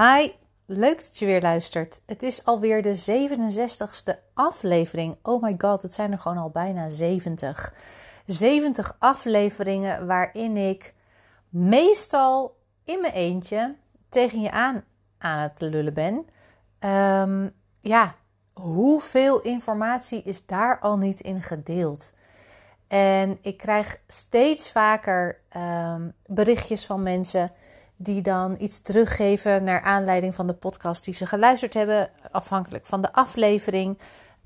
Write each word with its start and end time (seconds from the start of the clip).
Hi, 0.00 0.30
leuk 0.66 0.96
dat 0.96 1.18
je 1.18 1.26
weer 1.26 1.40
luistert. 1.40 2.02
Het 2.06 2.22
is 2.22 2.44
alweer 2.44 2.82
de 2.82 3.26
67ste 3.28 4.32
aflevering. 4.34 5.18
Oh 5.22 5.42
my 5.42 5.54
god, 5.58 5.82
het 5.82 5.94
zijn 5.94 6.12
er 6.12 6.18
gewoon 6.18 6.38
al 6.38 6.50
bijna 6.50 6.90
70. 6.90 7.74
70 8.26 8.96
afleveringen 8.98 10.06
waarin 10.06 10.56
ik 10.56 10.94
meestal 11.48 12.56
in 12.84 13.00
mijn 13.00 13.12
eentje 13.12 13.74
tegen 14.08 14.40
je 14.40 14.50
aan 14.50 14.84
aan 15.18 15.38
het 15.38 15.60
lullen 15.60 15.94
ben. 15.94 16.26
Um, 17.24 17.54
ja, 17.80 18.14
hoeveel 18.52 19.40
informatie 19.40 20.22
is 20.22 20.46
daar 20.46 20.78
al 20.78 20.96
niet 20.96 21.20
in 21.20 21.42
gedeeld? 21.42 22.14
En 22.88 23.38
ik 23.42 23.56
krijg 23.56 24.00
steeds 24.06 24.70
vaker 24.70 25.40
um, 25.56 26.12
berichtjes 26.26 26.86
van 26.86 27.02
mensen 27.02 27.52
die 28.00 28.22
dan 28.22 28.56
iets 28.58 28.82
teruggeven 28.82 29.64
naar 29.64 29.80
aanleiding 29.80 30.34
van 30.34 30.46
de 30.46 30.54
podcast 30.54 31.04
die 31.04 31.14
ze 31.14 31.26
geluisterd 31.26 31.74
hebben, 31.74 32.10
afhankelijk 32.30 32.86
van 32.86 33.02
de 33.02 33.12
aflevering. 33.12 33.98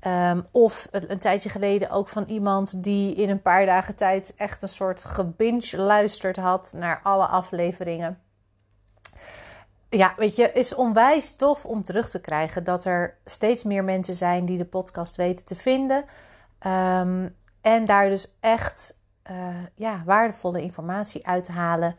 Um, 0.07 0.45
of 0.51 0.87
een 0.91 1.19
tijdje 1.19 1.49
geleden 1.49 1.89
ook 1.89 2.07
van 2.07 2.23
iemand 2.23 2.83
die 2.83 3.15
in 3.15 3.29
een 3.29 3.41
paar 3.41 3.65
dagen 3.65 3.95
tijd 3.95 4.33
echt 4.35 4.61
een 4.61 4.67
soort 4.67 5.05
gebinge 5.05 5.77
luisterd 5.77 6.37
had 6.37 6.73
naar 6.77 6.99
alle 7.03 7.25
afleveringen. 7.25 8.19
Ja, 9.89 10.13
weet 10.17 10.35
je, 10.35 10.51
is 10.51 10.75
onwijs 10.75 11.35
tof 11.35 11.65
om 11.65 11.81
terug 11.81 12.09
te 12.09 12.21
krijgen 12.21 12.63
dat 12.63 12.85
er 12.85 13.17
steeds 13.25 13.63
meer 13.63 13.83
mensen 13.83 14.13
zijn 14.13 14.45
die 14.45 14.57
de 14.57 14.65
podcast 14.65 15.15
weten 15.15 15.45
te 15.45 15.55
vinden. 15.55 16.05
Um, 16.67 17.35
en 17.61 17.85
daar 17.85 18.09
dus 18.09 18.35
echt 18.39 19.01
uh, 19.31 19.47
ja, 19.75 20.01
waardevolle 20.05 20.61
informatie 20.61 21.27
uit 21.27 21.47
halen. 21.47 21.95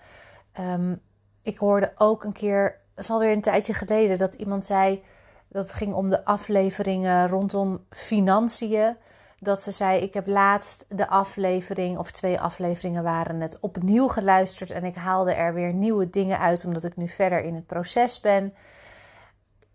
Um, 0.61 1.01
ik 1.45 1.59
hoorde 1.59 1.93
ook 1.97 2.25
een 2.25 2.33
keer, 2.33 2.81
dat 2.95 3.05
is 3.05 3.11
alweer 3.11 3.33
een 3.33 3.41
tijdje 3.41 3.75
geleden, 3.75 4.19
dat 4.19 4.35
iemand 4.35 4.65
zei 4.65 5.03
dat 5.49 5.63
het 5.63 5.73
ging 5.73 5.95
om 5.95 6.11
de 6.11 6.25
afleveringen 6.25 7.29
rondom 7.29 7.85
financiën. 7.91 8.97
Dat 9.39 9.63
ze 9.63 9.71
zei: 9.71 10.01
Ik 10.01 10.15
heb 10.15 10.27
laatst 10.27 10.87
de 10.89 11.09
aflevering, 11.09 11.99
of 11.99 12.11
twee 12.11 12.41
afleveringen 12.41 13.03
waren 13.03 13.41
het, 13.41 13.59
opnieuw 13.61 14.09
geluisterd. 14.09 14.71
En 14.71 14.85
ik 14.85 14.95
haalde 14.95 15.33
er 15.33 15.55
weer 15.55 15.73
nieuwe 15.73 16.11
dingen 16.11 16.39
uit, 16.39 16.65
omdat 16.65 16.85
ik 16.85 16.97
nu 16.97 17.09
verder 17.09 17.45
in 17.45 17.55
het 17.55 17.67
proces 17.67 18.21
ben. 18.21 18.55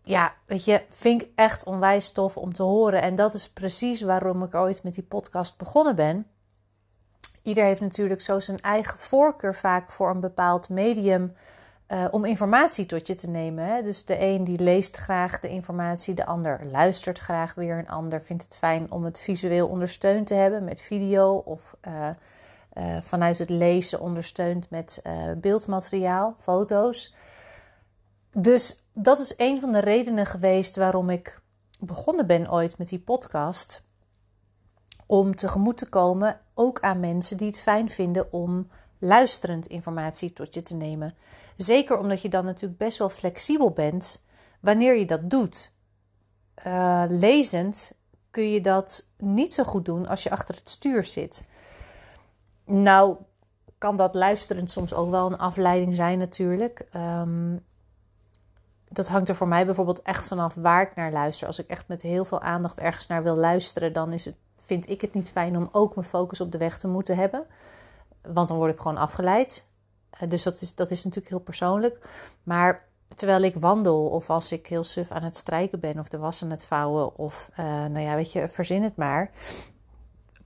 Ja, 0.04 0.34
weet 0.46 0.66
je, 0.66 0.82
vind 0.90 1.22
ik 1.22 1.30
echt 1.36 1.66
onwijs 1.66 2.12
tof 2.12 2.38
om 2.38 2.54
te 2.54 2.64
horen. 2.64 3.02
En 3.02 3.16
dat 3.16 3.34
is 3.34 3.50
precies 3.50 4.02
waarom 4.02 4.44
ik 4.44 4.56
ooit 4.56 4.84
met 4.84 4.94
die 4.94 5.04
podcast 5.04 5.58
begonnen 5.58 5.96
ben. 5.96 6.28
Ieder 7.44 7.64
heeft 7.64 7.82
natuurlijk 7.82 8.22
zo 8.22 8.40
zijn 8.40 8.60
eigen 8.60 9.00
voorkeur 9.00 9.56
vaak 9.56 9.92
voor 9.92 10.10
een 10.10 10.20
bepaald 10.20 10.70
medium 10.70 11.34
uh, 11.90 12.06
om 12.12 12.26
informatie 12.26 12.86
tot 12.86 13.08
je 13.08 13.16
te 13.16 13.30
nemen. 13.30 13.66
Hè? 13.66 13.82
Dus 13.82 14.06
de 14.06 14.20
een 14.20 14.44
die 14.44 14.64
leest 14.64 14.98
graag 14.98 15.40
de 15.40 15.50
informatie, 15.50 16.14
de 16.14 16.26
ander 16.26 16.60
luistert 16.72 17.20
graag 17.20 17.54
weer. 17.54 17.78
Een 17.78 17.90
ander 17.90 18.22
vindt 18.22 18.44
het 18.44 18.58
fijn 18.58 18.92
om 18.92 19.04
het 19.04 19.20
visueel 19.20 19.68
ondersteund 19.68 20.28
te 20.28 20.34
hebben 20.34 20.64
met 20.64 20.82
video 20.82 21.36
of 21.36 21.78
uh, 21.88 22.10
uh, 22.74 23.02
vanuit 23.02 23.38
het 23.38 23.50
lezen 23.50 24.00
ondersteund 24.00 24.70
met 24.70 25.02
beeldmateriaal, 25.38 26.34
foto's. 26.38 27.16
Dus 28.32 28.84
dat 28.94 29.20
is 29.20 29.34
een 29.38 29.60
van 29.60 29.72
de 29.72 29.80
redenen 29.80 30.26
geweest 30.26 30.76
waarom 30.76 31.10
ik 31.10 31.42
begonnen 31.80 32.28
ben 32.28 32.52
ooit 32.52 32.78
met 32.78 32.88
die 32.88 33.00
podcast. 33.00 33.88
Om 35.06 35.36
tegemoet 35.36 35.78
te 35.78 35.90
komen 35.90 36.40
ook 36.54 36.80
aan 36.80 37.00
mensen 37.00 37.38
die 37.38 37.48
het 37.48 37.60
fijn 37.60 37.90
vinden 37.90 38.34
om 38.34 38.68
luisterend 39.00 39.68
informatie 39.68 40.34
tot 40.34 40.54
je 40.54 40.62
te 40.62 40.76
nemen. 40.76 41.16
Zeker 41.62 41.98
omdat 41.98 42.22
je 42.22 42.30
dan 42.30 42.46
natuurlijk 42.46 42.80
best 42.80 42.98
wel 42.98 43.10
flexibel 43.10 43.72
bent 43.72 44.24
wanneer 44.60 44.98
je 44.98 45.06
dat 45.06 45.30
doet. 45.30 45.74
Uh, 46.68 47.04
lezend 47.08 47.94
kun 48.32 48.52
je 48.52 48.62
dat 48.62 49.10
niet 49.18 49.54
zo 49.54 49.64
goed 49.64 49.86
doen 49.86 50.08
als 50.08 50.24
je 50.24 50.32
achter 50.32 50.56
het 50.56 50.70
stuur 50.70 51.04
zit. 51.04 51.48
Nou, 52.66 53.18
kan 53.78 53.98
dat 53.98 54.16
luisterend 54.16 54.72
soms 54.72 54.94
ook 54.94 55.10
wel 55.10 55.26
een 55.26 55.38
afleiding 55.38 55.96
zijn, 55.96 56.18
natuurlijk. 56.18 56.88
Um, 56.96 57.66
dat 58.90 59.08
hangt 59.08 59.30
er 59.30 59.36
voor 59.36 59.48
mij 59.48 59.66
bijvoorbeeld 59.66 60.02
echt 60.02 60.28
vanaf 60.28 60.54
waar 60.54 60.82
ik 60.82 60.96
naar 60.96 61.12
luister. 61.12 61.48
Als 61.48 61.60
ik 61.60 61.68
echt 61.68 61.88
met 61.88 62.02
heel 62.02 62.26
veel 62.26 62.42
aandacht 62.42 62.80
ergens 62.80 63.08
naar 63.08 63.24
wil 63.24 63.36
luisteren, 63.36 63.94
dan 63.94 64.14
is 64.14 64.26
het, 64.26 64.36
vind 64.58 64.90
ik 64.90 65.02
het 65.02 65.14
niet 65.14 65.32
fijn 65.32 65.58
om 65.58 65.70
ook 65.72 65.96
mijn 65.96 66.08
focus 66.08 66.42
op 66.42 66.52
de 66.52 66.58
weg 66.58 66.80
te 66.80 66.88
moeten 66.88 67.16
hebben. 67.16 67.46
Want 68.22 68.48
dan 68.48 68.58
word 68.58 68.74
ik 68.74 68.80
gewoon 68.80 68.98
afgeleid. 68.98 69.69
Eh, 70.20 70.30
dus 70.30 70.44
dat 70.44 70.92
is, 70.92 71.04
natuurlijk 71.04 71.30
heel 71.30 71.40
persoonlijk. 71.40 72.08
Maar 72.44 72.88
terwijl 73.16 73.42
ik 73.42 73.56
wandel 73.56 74.06
of 74.06 74.30
als 74.30 74.52
ik 74.52 74.68
heel 74.68 74.84
suf 74.84 75.12
aan 75.12 75.24
het 75.24 75.38
strijken 75.38 75.80
ben 75.80 76.00
of 76.00 76.08
de 76.08 76.18
was 76.18 76.44
aan 76.44 76.50
het 76.50 76.66
vouwen 76.66 77.18
of 77.18 77.50
uh, 77.60 77.66
nou 77.66 78.00
ja, 78.00 78.16
weet 78.16 78.32
je, 78.32 78.48
verzin 78.48 78.84
het 78.84 78.96
maar. 78.96 79.32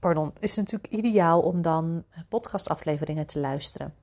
Pardon, 0.00 0.32
is 0.38 0.56
het 0.56 0.70
natuurlijk 0.70 0.92
ideaal 0.92 1.40
om 1.40 1.62
dan 1.62 2.04
podcastafleveringen 2.28 3.26
te 3.26 3.40
luisteren. 3.40 3.94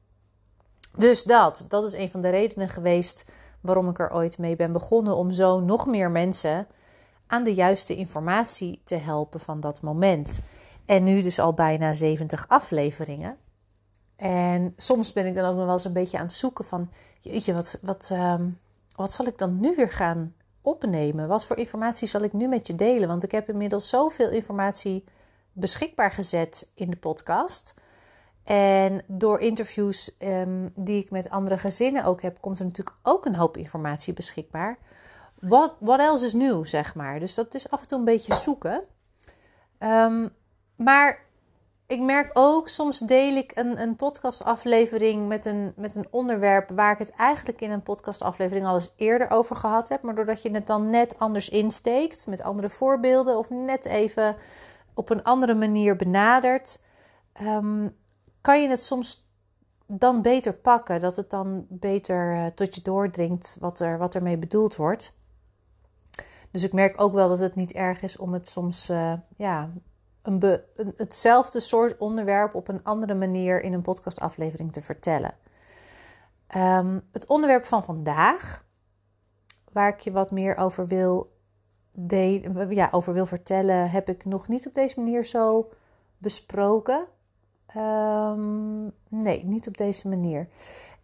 Dus 0.97 1.23
dat, 1.23 1.65
dat 1.67 1.83
is 1.83 1.93
een 1.93 2.11
van 2.11 2.21
de 2.21 2.29
redenen 2.29 2.69
geweest 2.69 3.31
waarom 3.61 3.89
ik 3.89 3.99
er 3.99 4.13
ooit 4.13 4.37
mee 4.37 4.55
ben 4.55 4.71
begonnen 4.71 5.15
om 5.15 5.31
zo 5.31 5.59
nog 5.59 5.87
meer 5.87 6.11
mensen 6.11 6.67
aan 7.27 7.43
de 7.43 7.53
juiste 7.53 7.95
informatie 7.95 8.81
te 8.83 8.95
helpen 8.95 9.39
van 9.39 9.59
dat 9.59 9.81
moment. 9.81 10.39
En 10.85 11.03
nu 11.03 11.21
dus 11.21 11.39
al 11.39 11.53
bijna 11.53 11.93
70 11.93 12.45
afleveringen. 12.47 13.37
En 14.21 14.73
soms 14.77 15.13
ben 15.13 15.25
ik 15.25 15.35
dan 15.35 15.45
ook 15.45 15.55
nog 15.55 15.65
wel 15.65 15.73
eens 15.73 15.85
een 15.85 15.93
beetje 15.93 16.17
aan 16.17 16.23
het 16.23 16.33
zoeken 16.33 16.65
van, 16.65 16.91
jeetje, 17.21 17.53
wat, 17.53 17.79
wat, 17.81 18.09
um, 18.13 18.59
wat 18.95 19.13
zal 19.13 19.25
ik 19.25 19.37
dan 19.37 19.59
nu 19.59 19.75
weer 19.75 19.89
gaan 19.89 20.35
opnemen? 20.61 21.27
Wat 21.27 21.45
voor 21.45 21.57
informatie 21.57 22.07
zal 22.07 22.21
ik 22.21 22.33
nu 22.33 22.47
met 22.47 22.67
je 22.67 22.75
delen? 22.75 23.07
Want 23.07 23.23
ik 23.23 23.31
heb 23.31 23.49
inmiddels 23.49 23.89
zoveel 23.89 24.29
informatie 24.29 25.03
beschikbaar 25.51 26.11
gezet 26.11 26.71
in 26.75 26.89
de 26.89 26.97
podcast. 26.97 27.73
En 28.43 29.03
door 29.07 29.39
interviews 29.39 30.11
um, 30.19 30.71
die 30.75 31.03
ik 31.03 31.11
met 31.11 31.29
andere 31.29 31.57
gezinnen 31.57 32.03
ook 32.03 32.21
heb, 32.21 32.41
komt 32.41 32.59
er 32.59 32.65
natuurlijk 32.65 32.97
ook 33.01 33.25
een 33.25 33.35
hoop 33.35 33.57
informatie 33.57 34.13
beschikbaar. 34.13 34.77
Wat 35.79 35.99
else 35.99 36.25
is 36.25 36.33
nieuw, 36.33 36.63
zeg 36.63 36.95
maar. 36.95 37.19
Dus 37.19 37.35
dat 37.35 37.53
is 37.53 37.69
af 37.69 37.81
en 37.81 37.87
toe 37.87 37.99
een 37.99 38.05
beetje 38.05 38.33
zoeken. 38.33 38.81
Um, 39.79 40.29
maar 40.75 41.29
ik 41.91 41.99
merk 41.99 42.29
ook, 42.33 42.67
soms 42.67 42.99
deel 42.99 43.35
ik 43.35 43.51
een, 43.55 43.81
een 43.81 43.95
podcastaflevering 43.95 45.27
met 45.27 45.45
een, 45.45 45.73
met 45.75 45.95
een 45.95 46.05
onderwerp 46.09 46.69
waar 46.69 46.91
ik 46.91 46.97
het 46.97 47.11
eigenlijk 47.11 47.61
in 47.61 47.71
een 47.71 47.81
podcastaflevering 47.81 48.65
al 48.65 48.73
eens 48.73 48.93
eerder 48.97 49.29
over 49.29 49.55
gehad 49.55 49.89
heb. 49.89 50.01
Maar 50.01 50.15
doordat 50.15 50.41
je 50.41 50.51
het 50.51 50.67
dan 50.67 50.89
net 50.89 51.19
anders 51.19 51.49
insteekt, 51.49 52.27
met 52.27 52.41
andere 52.41 52.69
voorbeelden 52.69 53.37
of 53.37 53.49
net 53.49 53.85
even 53.85 54.35
op 54.93 55.09
een 55.09 55.23
andere 55.23 55.53
manier 55.53 55.95
benadert, 55.95 56.81
um, 57.41 57.95
kan 58.41 58.61
je 58.61 58.69
het 58.69 58.81
soms 58.81 59.27
dan 59.85 60.21
beter 60.21 60.53
pakken. 60.53 60.99
Dat 60.99 61.15
het 61.15 61.29
dan 61.29 61.65
beter 61.69 62.35
uh, 62.35 62.45
tot 62.45 62.75
je 62.75 62.81
doordringt 62.81 63.57
wat, 63.59 63.79
er, 63.79 63.97
wat 63.97 64.15
ermee 64.15 64.37
bedoeld 64.37 64.75
wordt. 64.75 65.13
Dus 66.51 66.63
ik 66.63 66.73
merk 66.73 67.01
ook 67.01 67.13
wel 67.13 67.27
dat 67.27 67.39
het 67.39 67.55
niet 67.55 67.71
erg 67.71 68.01
is 68.01 68.17
om 68.17 68.33
het 68.33 68.47
soms 68.47 68.89
uh, 68.89 69.13
ja, 69.37 69.69
hetzelfde 70.95 71.59
soort 71.59 71.97
onderwerp 71.97 72.55
op 72.55 72.67
een 72.67 72.83
andere 72.83 73.13
manier 73.13 73.61
in 73.61 73.73
een 73.73 73.81
podcastaflevering 73.81 74.73
te 74.73 74.81
vertellen. 74.81 75.33
Um, 76.55 77.03
het 77.11 77.27
onderwerp 77.27 77.65
van 77.65 77.83
vandaag, 77.83 78.65
waar 79.71 79.89
ik 79.89 79.99
je 79.99 80.11
wat 80.11 80.31
meer 80.31 80.57
over 80.57 80.87
wil, 80.87 81.31
ja, 82.69 82.87
over 82.91 83.13
wil 83.13 83.25
vertellen, 83.25 83.89
heb 83.89 84.09
ik 84.09 84.25
nog 84.25 84.47
niet 84.47 84.67
op 84.67 84.73
deze 84.73 84.99
manier 84.99 85.25
zo 85.25 85.69
besproken. 86.17 87.07
Um, 87.77 88.91
nee, 89.09 89.45
niet 89.45 89.67
op 89.67 89.77
deze 89.77 90.07
manier. 90.07 90.47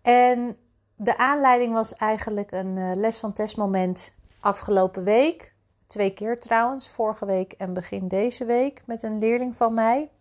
En 0.02 0.58
de 0.96 1.18
aanleiding 1.18 1.74
was 1.74 1.96
eigenlijk 1.96 2.52
een 2.52 2.76
uh, 2.76 2.92
les 2.96 3.20
van 3.20 3.34
testmoment 3.34 4.16
afgelopen 4.40 5.04
week. 5.04 5.56
Twee 5.88 6.14
keer 6.14 6.40
trouwens, 6.40 6.90
vorige 6.90 7.26
week 7.26 7.52
en 7.52 7.74
begin 7.74 8.08
deze 8.08 8.46
week 8.46 8.82
met 8.86 9.04
een 9.04 9.20
leerling 9.20 9.56
van 9.56 9.74
mij. 9.74 10.12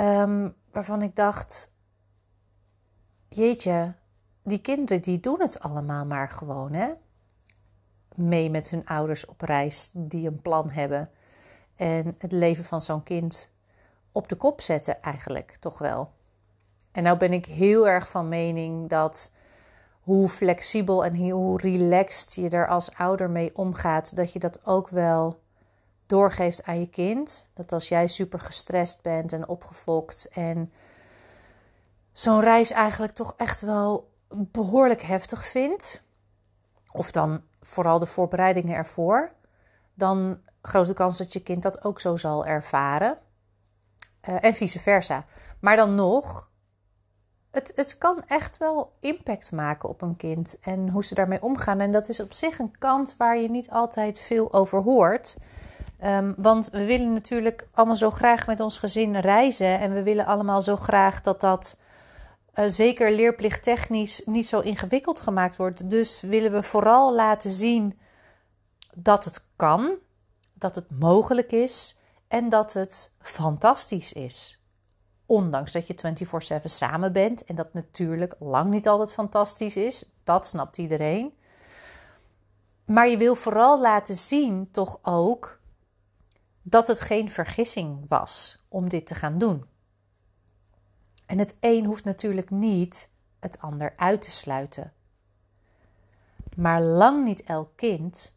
Um, 0.00 0.54
waarvan 0.72 1.02
ik 1.02 1.16
dacht, 1.16 1.72
jeetje, 3.28 3.94
die 4.42 4.60
kinderen 4.60 5.02
die 5.02 5.20
doen 5.20 5.40
het 5.40 5.60
allemaal 5.60 6.06
maar 6.06 6.30
gewoon 6.30 6.72
hè. 6.72 6.92
Mee 8.14 8.50
met 8.50 8.70
hun 8.70 8.86
ouders 8.86 9.26
op 9.26 9.40
reis 9.40 9.90
die 9.94 10.26
een 10.26 10.40
plan 10.40 10.70
hebben. 10.70 11.10
En 11.76 12.14
het 12.18 12.32
leven 12.32 12.64
van 12.64 12.82
zo'n 12.82 13.02
kind 13.02 13.52
op 14.12 14.28
de 14.28 14.36
kop 14.36 14.60
zetten 14.60 15.02
eigenlijk, 15.02 15.56
toch 15.56 15.78
wel. 15.78 16.12
En 16.92 17.02
nou 17.02 17.16
ben 17.16 17.32
ik 17.32 17.46
heel 17.46 17.88
erg 17.88 18.08
van 18.08 18.28
mening 18.28 18.88
dat 18.88 19.32
hoe 20.04 20.28
flexibel 20.28 21.04
en 21.04 21.30
hoe 21.30 21.60
relaxed 21.60 22.34
je 22.34 22.48
er 22.48 22.68
als 22.68 22.94
ouder 22.94 23.30
mee 23.30 23.56
omgaat, 23.56 24.16
dat 24.16 24.32
je 24.32 24.38
dat 24.38 24.66
ook 24.66 24.88
wel 24.88 25.40
doorgeeft 26.06 26.64
aan 26.64 26.80
je 26.80 26.88
kind. 26.88 27.48
Dat 27.54 27.72
als 27.72 27.88
jij 27.88 28.06
super 28.06 28.40
gestrest 28.40 29.02
bent 29.02 29.32
en 29.32 29.48
opgefokt 29.48 30.28
en 30.32 30.72
zo'n 32.12 32.40
reis 32.40 32.70
eigenlijk 32.70 33.12
toch 33.12 33.34
echt 33.36 33.60
wel 33.60 34.10
behoorlijk 34.28 35.02
heftig 35.02 35.46
vindt, 35.46 36.02
of 36.92 37.10
dan 37.10 37.42
vooral 37.60 37.98
de 37.98 38.06
voorbereidingen 38.06 38.76
ervoor, 38.76 39.32
dan 39.94 40.38
grote 40.62 40.94
kans 40.94 41.18
dat 41.18 41.32
je 41.32 41.42
kind 41.42 41.62
dat 41.62 41.84
ook 41.84 42.00
zo 42.00 42.16
zal 42.16 42.46
ervaren. 42.46 43.18
Uh, 44.28 44.44
en 44.44 44.54
vice 44.54 44.80
versa. 44.80 45.24
Maar 45.60 45.76
dan 45.76 45.94
nog, 45.94 46.50
het, 47.54 47.72
het 47.74 47.98
kan 47.98 48.22
echt 48.26 48.58
wel 48.58 48.92
impact 49.00 49.52
maken 49.52 49.88
op 49.88 50.02
een 50.02 50.16
kind 50.16 50.58
en 50.62 50.88
hoe 50.88 51.04
ze 51.04 51.14
daarmee 51.14 51.42
omgaan. 51.42 51.80
En 51.80 51.92
dat 51.92 52.08
is 52.08 52.20
op 52.20 52.32
zich 52.32 52.58
een 52.58 52.78
kant 52.78 53.14
waar 53.18 53.38
je 53.38 53.50
niet 53.50 53.70
altijd 53.70 54.20
veel 54.20 54.52
over 54.52 54.82
hoort. 54.82 55.38
Ehm, 55.98 56.32
want 56.36 56.68
we 56.70 56.84
willen 56.84 57.12
natuurlijk 57.12 57.66
allemaal 57.72 57.96
zo 57.96 58.10
graag 58.10 58.46
met 58.46 58.60
ons 58.60 58.78
gezin 58.78 59.20
reizen. 59.20 59.80
En 59.80 59.92
we 59.92 60.02
willen 60.02 60.26
allemaal 60.26 60.62
zo 60.62 60.76
graag 60.76 61.20
dat 61.20 61.40
dat 61.40 61.78
uh, 62.54 62.64
zeker 62.68 63.12
leerplichttechnisch 63.12 64.22
niet 64.24 64.48
zo 64.48 64.60
ingewikkeld 64.60 65.20
gemaakt 65.20 65.56
wordt. 65.56 65.90
Dus 65.90 66.20
willen 66.20 66.52
we 66.52 66.62
vooral 66.62 67.14
laten 67.14 67.50
zien 67.50 67.98
dat 68.94 69.24
het 69.24 69.46
kan, 69.56 69.94
dat 70.54 70.74
het 70.74 70.90
mogelijk 70.90 71.52
is 71.52 71.98
en 72.28 72.48
dat 72.48 72.72
het 72.72 73.12
fantastisch 73.20 74.12
is. 74.12 74.63
Ondanks 75.26 75.72
dat 75.72 75.86
je 75.86 75.94
24/7 75.94 76.62
samen 76.64 77.12
bent 77.12 77.44
en 77.44 77.54
dat 77.54 77.72
natuurlijk 77.72 78.34
lang 78.38 78.70
niet 78.70 78.88
altijd 78.88 79.12
fantastisch 79.12 79.76
is, 79.76 80.04
dat 80.24 80.46
snapt 80.46 80.78
iedereen. 80.78 81.34
Maar 82.84 83.08
je 83.08 83.16
wil 83.16 83.34
vooral 83.34 83.80
laten 83.80 84.16
zien, 84.16 84.70
toch 84.70 84.98
ook, 85.02 85.60
dat 86.62 86.86
het 86.86 87.00
geen 87.00 87.30
vergissing 87.30 88.08
was 88.08 88.64
om 88.68 88.88
dit 88.88 89.06
te 89.06 89.14
gaan 89.14 89.38
doen. 89.38 89.64
En 91.26 91.38
het 91.38 91.56
een 91.60 91.84
hoeft 91.84 92.04
natuurlijk 92.04 92.50
niet 92.50 93.10
het 93.40 93.60
ander 93.60 93.92
uit 93.96 94.22
te 94.22 94.30
sluiten. 94.30 94.92
Maar 96.56 96.82
lang 96.82 97.24
niet 97.24 97.42
elk 97.42 97.76
kind 97.76 98.36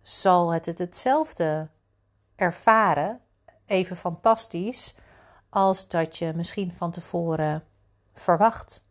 zal 0.00 0.52
het, 0.52 0.66
het 0.66 0.78
hetzelfde 0.78 1.68
ervaren, 2.36 3.20
even 3.66 3.96
fantastisch, 3.96 4.94
als 5.50 5.88
dat 5.88 6.18
je 6.18 6.32
misschien 6.34 6.72
van 6.72 6.90
tevoren 6.90 7.64
verwacht 8.12 8.84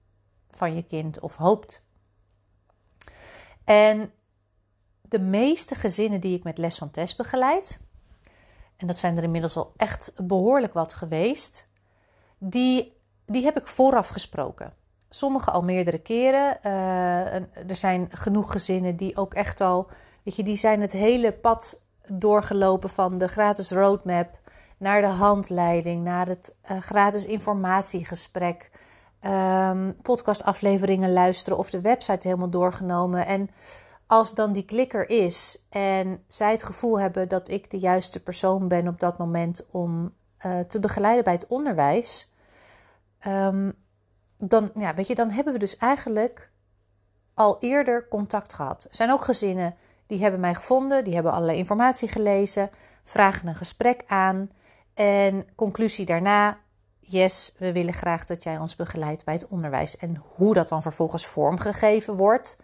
van 0.47 0.75
je 0.75 0.83
kind 0.83 1.19
of 1.19 1.35
hoopt. 1.35 1.85
En 3.63 4.11
de 5.01 5.19
meeste 5.19 5.75
gezinnen 5.75 6.19
die 6.19 6.37
ik 6.37 6.43
met 6.43 6.57
les 6.57 6.77
van 6.77 6.91
test 6.91 7.17
begeleid, 7.17 7.81
en 8.75 8.87
dat 8.87 8.97
zijn 8.97 9.17
er 9.17 9.23
inmiddels 9.23 9.55
al 9.55 9.73
echt 9.77 10.13
behoorlijk 10.17 10.73
wat 10.73 10.93
geweest, 10.93 11.69
die, 12.37 12.93
die 13.25 13.43
heb 13.43 13.57
ik 13.57 13.67
vooraf 13.67 14.07
gesproken. 14.07 14.73
Sommige 15.09 15.51
al 15.51 15.61
meerdere 15.61 15.99
keren. 15.99 16.57
Uh, 16.63 17.33
er 17.69 17.75
zijn 17.75 18.07
genoeg 18.11 18.51
gezinnen 18.51 18.95
die 18.95 19.17
ook 19.17 19.33
echt 19.33 19.61
al, 19.61 19.89
weet 20.23 20.35
je, 20.35 20.43
die 20.43 20.55
zijn 20.55 20.81
het 20.81 20.91
hele 20.91 21.33
pad 21.33 21.83
doorgelopen 22.11 22.89
van 22.89 23.17
de 23.17 23.27
gratis 23.27 23.71
roadmap 23.71 24.39
naar 24.79 25.01
de 25.01 25.07
handleiding, 25.07 26.03
naar 26.03 26.27
het 26.27 26.55
uh, 26.71 26.77
gratis 26.81 27.25
informatiegesprek, 27.25 28.71
um, 29.25 29.95
podcastafleveringen 30.01 31.13
luisteren 31.13 31.57
of 31.57 31.69
de 31.69 31.81
website 31.81 32.27
helemaal 32.27 32.49
doorgenomen. 32.49 33.25
En 33.25 33.49
als 34.07 34.33
dan 34.33 34.53
die 34.53 34.65
klikker 34.65 35.09
is 35.09 35.65
en 35.69 36.23
zij 36.27 36.51
het 36.51 36.63
gevoel 36.63 36.99
hebben 36.99 37.27
dat 37.27 37.47
ik 37.47 37.71
de 37.71 37.79
juiste 37.79 38.23
persoon 38.23 38.67
ben 38.67 38.87
op 38.87 38.99
dat 38.99 39.17
moment 39.17 39.65
om 39.71 40.13
uh, 40.45 40.59
te 40.59 40.79
begeleiden 40.79 41.23
bij 41.23 41.33
het 41.33 41.47
onderwijs, 41.47 42.31
um, 43.27 43.73
dan, 44.37 44.71
ja, 44.75 44.93
weet 44.93 45.07
je, 45.07 45.15
dan 45.15 45.29
hebben 45.29 45.53
we 45.53 45.59
dus 45.59 45.77
eigenlijk 45.77 46.51
al 47.33 47.57
eerder 47.59 48.07
contact 48.07 48.53
gehad. 48.53 48.83
Er 48.83 48.95
zijn 48.95 49.11
ook 49.11 49.23
gezinnen 49.23 49.75
die 50.05 50.21
hebben 50.21 50.39
mij 50.39 50.53
gevonden, 50.55 51.03
die 51.03 51.13
hebben 51.13 51.31
allerlei 51.31 51.57
informatie 51.57 52.07
gelezen, 52.07 52.69
vragen 53.03 53.47
een 53.47 53.55
gesprek 53.55 54.03
aan 54.07 54.49
en 54.99 55.45
conclusie 55.55 56.05
daarna, 56.05 56.57
yes, 56.99 57.53
we 57.57 57.71
willen 57.71 57.93
graag 57.93 58.25
dat 58.25 58.43
jij 58.43 58.57
ons 58.57 58.75
begeleidt 58.75 59.25
bij 59.25 59.33
het 59.33 59.47
onderwijs. 59.47 59.97
En 59.97 60.21
hoe 60.35 60.53
dat 60.53 60.69
dan 60.69 60.81
vervolgens 60.81 61.25
vormgegeven 61.25 62.15
wordt, 62.15 62.57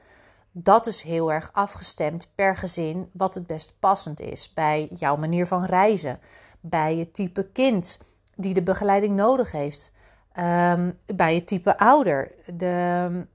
dat 0.52 0.88
is 0.88 1.02
heel 1.02 1.32
erg 1.32 1.50
afgestemd 1.54 2.32
per 2.36 2.56
gezin 2.56 3.10
wat 3.14 3.34
het 3.34 3.48
best 3.48 3.76
passend 3.80 4.20
is 4.20 4.54
bij 4.54 4.88
jouw 4.96 5.16
manier 5.16 5.48
van 5.48 5.66
reizen, 5.66 6.20
bij 6.60 6.98
je 6.98 7.12
type 7.12 7.48
kind 7.52 8.00
die 8.36 8.54
de 8.54 8.64
begeleiding 8.64 9.16
nodig 9.16 9.52
heeft, 9.52 9.94
um, 10.40 11.00
bij 11.06 11.34
je 11.34 11.44
type 11.44 11.78
ouder, 11.78 12.32
de, 12.54 13.26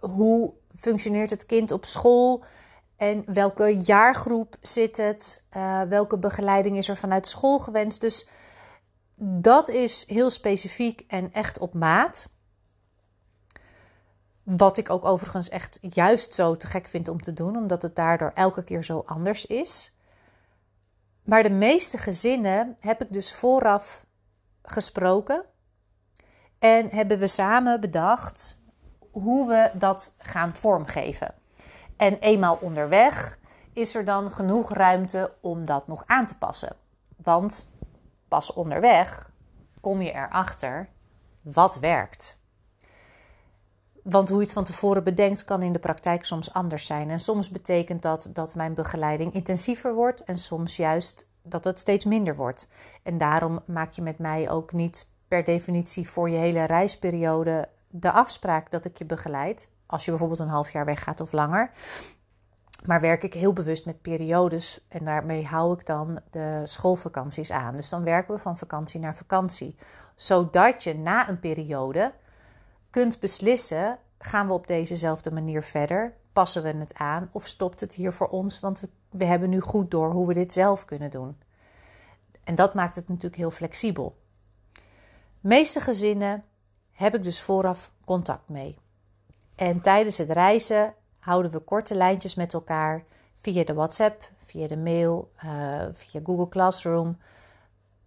hoe 0.00 0.54
functioneert 0.76 1.30
het 1.30 1.46
kind 1.46 1.70
op 1.70 1.84
school 1.84 2.44
en 3.02 3.22
welke 3.26 3.76
jaargroep 3.76 4.56
zit 4.60 4.96
het, 4.96 5.46
uh, 5.56 5.82
welke 5.82 6.18
begeleiding 6.18 6.76
is 6.76 6.88
er 6.88 6.96
vanuit 6.96 7.28
school 7.28 7.58
gewenst. 7.58 8.00
Dus 8.00 8.28
dat 9.14 9.68
is 9.68 10.04
heel 10.06 10.30
specifiek 10.30 11.04
en 11.08 11.32
echt 11.32 11.58
op 11.58 11.74
maat. 11.74 12.28
Wat 14.42 14.78
ik 14.78 14.90
ook 14.90 15.04
overigens 15.04 15.48
echt 15.48 15.78
juist 15.80 16.34
zo 16.34 16.56
te 16.56 16.66
gek 16.66 16.88
vind 16.88 17.08
om 17.08 17.22
te 17.22 17.32
doen, 17.32 17.56
omdat 17.56 17.82
het 17.82 17.96
daardoor 17.96 18.32
elke 18.34 18.64
keer 18.64 18.84
zo 18.84 19.02
anders 19.06 19.46
is. 19.46 19.94
Maar 21.24 21.42
de 21.42 21.50
meeste 21.50 21.98
gezinnen 21.98 22.76
heb 22.80 23.02
ik 23.02 23.12
dus 23.12 23.34
vooraf 23.34 24.06
gesproken 24.62 25.44
en 26.58 26.88
hebben 26.88 27.18
we 27.18 27.26
samen 27.26 27.80
bedacht 27.80 28.62
hoe 29.10 29.48
we 29.48 29.70
dat 29.78 30.16
gaan 30.18 30.54
vormgeven. 30.54 31.40
En 32.02 32.18
eenmaal 32.18 32.58
onderweg 32.60 33.38
is 33.72 33.94
er 33.94 34.04
dan 34.04 34.30
genoeg 34.30 34.72
ruimte 34.72 35.32
om 35.40 35.64
dat 35.64 35.86
nog 35.86 36.02
aan 36.06 36.26
te 36.26 36.38
passen. 36.38 36.76
Want 37.16 37.72
pas 38.28 38.52
onderweg 38.52 39.30
kom 39.80 40.02
je 40.02 40.12
erachter 40.12 40.88
wat 41.40 41.78
werkt. 41.78 42.40
Want 44.02 44.28
hoe 44.28 44.38
je 44.38 44.44
het 44.44 44.52
van 44.52 44.64
tevoren 44.64 45.04
bedenkt, 45.04 45.44
kan 45.44 45.62
in 45.62 45.72
de 45.72 45.78
praktijk 45.78 46.24
soms 46.24 46.52
anders 46.52 46.86
zijn. 46.86 47.10
En 47.10 47.20
soms 47.20 47.50
betekent 47.50 48.02
dat 48.02 48.30
dat 48.32 48.54
mijn 48.54 48.74
begeleiding 48.74 49.34
intensiever 49.34 49.94
wordt 49.94 50.24
en 50.24 50.36
soms 50.36 50.76
juist 50.76 51.28
dat 51.42 51.64
het 51.64 51.80
steeds 51.80 52.04
minder 52.04 52.36
wordt. 52.36 52.68
En 53.02 53.18
daarom 53.18 53.60
maak 53.66 53.92
je 53.92 54.02
met 54.02 54.18
mij 54.18 54.50
ook 54.50 54.72
niet 54.72 55.08
per 55.28 55.44
definitie 55.44 56.08
voor 56.08 56.30
je 56.30 56.38
hele 56.38 56.64
reisperiode 56.64 57.68
de 57.88 58.10
afspraak 58.10 58.70
dat 58.70 58.84
ik 58.84 58.98
je 58.98 59.04
begeleid. 59.04 59.68
Als 59.92 60.04
je 60.04 60.10
bijvoorbeeld 60.10 60.40
een 60.40 60.48
half 60.48 60.70
jaar 60.70 60.84
weggaat 60.84 61.20
of 61.20 61.32
langer. 61.32 61.70
Maar 62.84 63.00
werk 63.00 63.22
ik 63.22 63.34
heel 63.34 63.52
bewust 63.52 63.86
met 63.86 64.02
periodes 64.02 64.80
en 64.88 65.04
daarmee 65.04 65.46
hou 65.46 65.78
ik 65.78 65.86
dan 65.86 66.20
de 66.30 66.62
schoolvakanties 66.64 67.50
aan. 67.50 67.76
Dus 67.76 67.88
dan 67.88 68.04
werken 68.04 68.34
we 68.34 68.40
van 68.40 68.58
vakantie 68.58 69.00
naar 69.00 69.16
vakantie. 69.16 69.76
Zodat 70.14 70.82
je 70.82 70.94
na 70.94 71.28
een 71.28 71.38
periode 71.38 72.12
kunt 72.90 73.20
beslissen: 73.20 73.98
gaan 74.18 74.46
we 74.46 74.52
op 74.52 74.66
dezezelfde 74.66 75.30
manier 75.30 75.62
verder? 75.62 76.14
Passen 76.32 76.62
we 76.62 76.68
het 76.68 76.94
aan 76.94 77.28
of 77.32 77.46
stopt 77.46 77.80
het 77.80 77.94
hier 77.94 78.12
voor 78.12 78.28
ons? 78.28 78.60
Want 78.60 78.82
we, 79.10 79.24
hebben 79.24 79.48
nu 79.48 79.60
goed 79.60 79.90
door 79.90 80.10
hoe 80.10 80.26
we 80.26 80.34
dit 80.34 80.52
zelf 80.52 80.84
kunnen 80.84 81.10
doen. 81.10 81.36
En 82.44 82.54
dat 82.54 82.74
maakt 82.74 82.94
het 82.94 83.08
natuurlijk 83.08 83.36
heel 83.36 83.50
flexibel. 83.50 84.16
meeste 85.40 85.80
gezinnen 85.80 86.44
heb 86.92 87.14
ik 87.14 87.22
dus 87.22 87.42
vooraf 87.42 87.92
contact 88.04 88.48
mee. 88.48 88.81
En 89.62 89.80
tijdens 89.80 90.18
het 90.18 90.30
reizen 90.30 90.94
houden 91.18 91.50
we 91.50 91.58
korte 91.58 91.94
lijntjes 91.94 92.34
met 92.34 92.54
elkaar 92.54 93.04
via 93.34 93.64
de 93.64 93.74
WhatsApp, 93.74 94.30
via 94.44 94.66
de 94.66 94.76
mail, 94.76 95.32
uh, 95.44 95.82
via 95.90 96.20
Google 96.24 96.48
Classroom. 96.48 97.18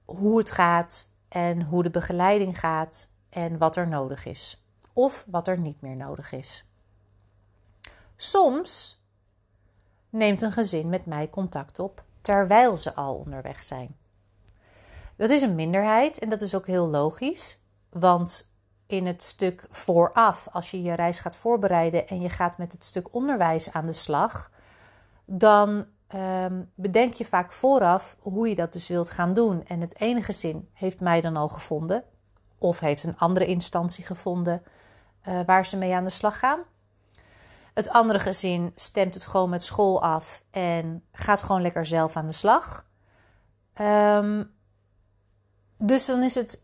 Hoe 0.06 0.38
het 0.38 0.52
gaat 0.52 1.12
en 1.28 1.62
hoe 1.62 1.84
de 1.84 1.90
begeleiding 1.90 2.60
gaat 2.60 3.10
en 3.30 3.58
wat 3.58 3.76
er 3.76 3.88
nodig 3.88 4.26
is 4.26 4.64
of 4.94 5.26
wat 5.30 5.48
er 5.48 5.60
niet 5.60 5.82
meer 5.82 5.96
nodig 5.96 6.32
is. 6.32 6.66
Soms 8.16 9.02
neemt 10.10 10.42
een 10.42 10.52
gezin 10.52 10.90
met 10.90 11.06
mij 11.06 11.30
contact 11.30 11.80
op 11.80 12.04
terwijl 12.22 12.78
ze 12.78 12.94
al 12.94 13.16
onderweg 13.16 13.64
zijn. 13.64 13.96
Dat 15.16 15.30
is 15.30 15.42
een 15.42 15.56
minderheid 15.56 16.20
en 16.20 16.30
dat 16.30 16.42
is 16.42 16.56
ook 16.56 16.68
heel 16.68 16.88
logisch, 16.88 17.60
want 17.90 18.54
in 18.88 19.06
het 19.06 19.24
stuk 19.24 19.68
vooraf, 19.70 20.48
als 20.52 20.72
je 20.72 20.82
je 20.82 20.94
reis 20.94 21.20
gaat 21.20 21.36
voorbereiden 21.36 22.08
en 22.08 22.22
je 22.22 22.30
gaat 22.30 22.58
met 22.58 22.72
het 22.72 22.84
stuk 22.84 23.14
onderwijs 23.14 23.74
aan 23.74 23.86
de 23.86 23.94
slag, 23.94 24.52
dan 25.26 25.86
ehm, 26.08 26.64
bedenk 26.76 27.14
je 27.14 27.26
vaak 27.26 27.52
vooraf 27.52 28.18
hoe 28.20 28.50
je 28.50 28.56
dat 28.56 28.74
dus 28.74 28.88
wilt 28.88 29.10
gaan 29.10 29.34
doen. 29.34 29.66
En 29.68 29.82
het 29.82 30.00
ene 30.00 30.22
gezin 30.22 30.70
heeft 30.74 31.00
mij 31.00 31.22
dan 31.22 31.38
al 31.38 31.48
gevonden, 31.48 32.04
of 32.58 32.80
heeft 32.80 33.04
een 33.04 33.18
andere 33.18 33.46
instantie 33.46 34.06
gevonden 34.06 34.64
uh, 35.28 35.40
waar 35.46 35.66
ze 35.66 35.78
mee 35.78 35.94
aan 35.94 36.04
de 36.04 36.10
slag 36.10 36.40
gaan. 36.40 36.60
Het 37.74 37.90
andere 37.90 38.20
gezin 38.20 38.72
stemt 38.76 39.14
het 39.14 39.26
gewoon 39.26 39.50
met 39.50 39.64
school 39.64 40.02
af 40.02 40.44
en 40.52 41.04
gaat 41.12 41.44
gewoon 41.44 41.62
lekker 41.62 41.86
zelf 41.86 42.16
aan 42.16 42.26
de 42.26 42.32
slag. 42.32 42.86
Um, 43.82 44.54
dus 45.78 46.06
dan 46.06 46.24
is 46.24 46.36
het 46.36 46.64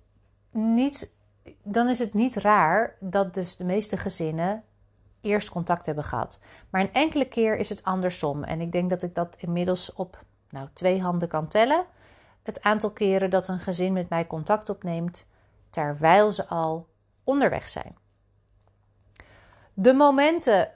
niet 0.51 1.15
dan 1.63 1.89
is 1.89 1.99
het 1.99 2.13
niet 2.13 2.35
raar 2.35 2.95
dat 2.99 3.33
dus 3.33 3.55
de 3.55 3.63
meeste 3.63 3.97
gezinnen 3.97 4.63
eerst 5.21 5.49
contact 5.49 5.85
hebben 5.85 6.03
gehad. 6.03 6.39
Maar 6.69 6.81
een 6.81 6.93
enkele 6.93 7.25
keer 7.25 7.57
is 7.57 7.69
het 7.69 7.83
andersom. 7.83 8.43
En 8.43 8.61
ik 8.61 8.71
denk 8.71 8.89
dat 8.89 9.03
ik 9.03 9.15
dat 9.15 9.35
inmiddels 9.39 9.93
op 9.93 10.23
nou, 10.49 10.67
twee 10.73 11.01
handen 11.01 11.27
kan 11.27 11.47
tellen. 11.47 11.85
Het 12.43 12.61
aantal 12.61 12.91
keren 12.91 13.29
dat 13.29 13.47
een 13.47 13.59
gezin 13.59 13.93
met 13.93 14.09
mij 14.09 14.27
contact 14.27 14.69
opneemt 14.69 15.27
terwijl 15.69 16.31
ze 16.31 16.47
al 16.47 16.87
onderweg 17.23 17.69
zijn. 17.69 17.97
De 19.73 19.93
momenten 19.93 20.71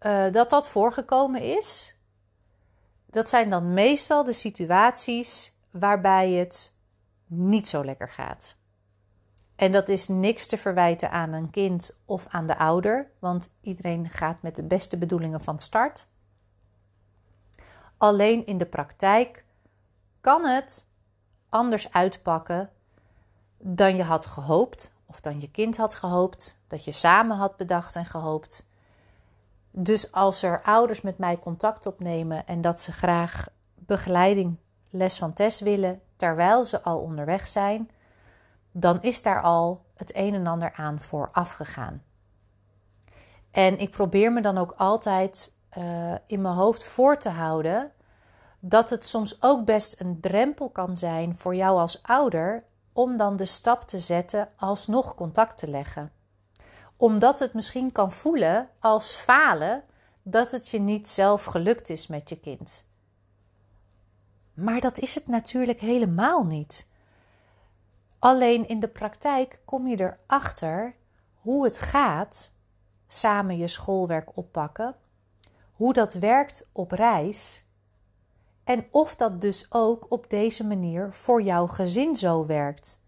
uh, 0.00 0.32
dat 0.32 0.50
dat 0.50 0.68
voorgekomen 0.68 1.42
is, 1.42 1.96
dat 3.06 3.28
zijn 3.28 3.50
dan 3.50 3.74
meestal 3.74 4.24
de 4.24 4.32
situaties 4.32 5.54
waarbij 5.70 6.30
het 6.30 6.74
niet 7.26 7.68
zo 7.68 7.84
lekker 7.84 8.08
gaat. 8.08 8.59
En 9.60 9.72
dat 9.72 9.88
is 9.88 10.08
niks 10.08 10.46
te 10.46 10.56
verwijten 10.56 11.10
aan 11.10 11.32
een 11.32 11.50
kind 11.50 12.00
of 12.04 12.26
aan 12.28 12.46
de 12.46 12.58
ouder, 12.58 13.10
want 13.18 13.52
iedereen 13.60 14.10
gaat 14.10 14.42
met 14.42 14.56
de 14.56 14.62
beste 14.62 14.98
bedoelingen 14.98 15.40
van 15.40 15.58
start. 15.58 16.06
Alleen 17.96 18.46
in 18.46 18.58
de 18.58 18.66
praktijk 18.66 19.44
kan 20.20 20.44
het 20.46 20.86
anders 21.48 21.92
uitpakken 21.92 22.70
dan 23.58 23.96
je 23.96 24.02
had 24.02 24.26
gehoopt, 24.26 24.94
of 25.06 25.20
dan 25.20 25.40
je 25.40 25.50
kind 25.50 25.76
had 25.76 25.94
gehoopt, 25.94 26.60
dat 26.66 26.84
je 26.84 26.92
samen 26.92 27.36
had 27.36 27.56
bedacht 27.56 27.96
en 27.96 28.06
gehoopt. 28.06 28.68
Dus 29.70 30.12
als 30.12 30.42
er 30.42 30.62
ouders 30.62 31.00
met 31.00 31.18
mij 31.18 31.38
contact 31.38 31.86
opnemen 31.86 32.46
en 32.46 32.60
dat 32.60 32.80
ze 32.80 32.92
graag 32.92 33.48
begeleiding, 33.74 34.56
les 34.90 35.18
van 35.18 35.32
test 35.32 35.60
willen, 35.60 36.00
terwijl 36.16 36.64
ze 36.64 36.82
al 36.82 36.98
onderweg 36.98 37.48
zijn, 37.48 37.90
dan 38.72 39.02
is 39.02 39.22
daar 39.22 39.42
al 39.42 39.84
het 39.94 40.16
een 40.16 40.34
en 40.34 40.46
ander 40.46 40.72
aan 40.72 41.00
vooraf 41.00 41.52
gegaan. 41.52 42.02
En 43.50 43.78
ik 43.78 43.90
probeer 43.90 44.32
me 44.32 44.40
dan 44.40 44.58
ook 44.58 44.74
altijd 44.76 45.58
uh, 45.78 46.14
in 46.26 46.40
mijn 46.42 46.54
hoofd 46.54 46.84
voor 46.84 47.16
te 47.16 47.28
houden 47.28 47.92
dat 48.60 48.90
het 48.90 49.04
soms 49.04 49.42
ook 49.42 49.64
best 49.64 50.00
een 50.00 50.20
drempel 50.20 50.68
kan 50.68 50.96
zijn 50.96 51.36
voor 51.36 51.54
jou 51.54 51.78
als 51.78 52.02
ouder 52.02 52.64
om 52.92 53.16
dan 53.16 53.36
de 53.36 53.46
stap 53.46 53.82
te 53.82 53.98
zetten 53.98 54.48
alsnog 54.56 55.14
contact 55.14 55.58
te 55.58 55.68
leggen. 55.68 56.12
Omdat 56.96 57.38
het 57.38 57.54
misschien 57.54 57.92
kan 57.92 58.12
voelen 58.12 58.68
als 58.78 59.14
falen 59.14 59.82
dat 60.22 60.50
het 60.50 60.68
je 60.68 60.80
niet 60.80 61.08
zelf 61.08 61.44
gelukt 61.44 61.90
is 61.90 62.06
met 62.06 62.28
je 62.28 62.40
kind. 62.40 62.88
Maar 64.54 64.80
dat 64.80 64.98
is 64.98 65.14
het 65.14 65.26
natuurlijk 65.26 65.80
helemaal 65.80 66.44
niet. 66.44 66.88
Alleen 68.20 68.68
in 68.68 68.80
de 68.80 68.88
praktijk 68.88 69.60
kom 69.64 69.86
je 69.86 70.00
erachter 70.00 70.94
hoe 71.34 71.64
het 71.64 71.78
gaat 71.78 72.54
samen 73.06 73.56
je 73.56 73.68
schoolwerk 73.68 74.36
oppakken, 74.36 74.94
hoe 75.72 75.92
dat 75.92 76.14
werkt 76.14 76.70
op 76.72 76.90
reis 76.90 77.68
en 78.64 78.86
of 78.90 79.16
dat 79.16 79.40
dus 79.40 79.72
ook 79.72 80.06
op 80.08 80.30
deze 80.30 80.66
manier 80.66 81.12
voor 81.12 81.42
jouw 81.42 81.66
gezin 81.66 82.16
zo 82.16 82.46
werkt. 82.46 83.04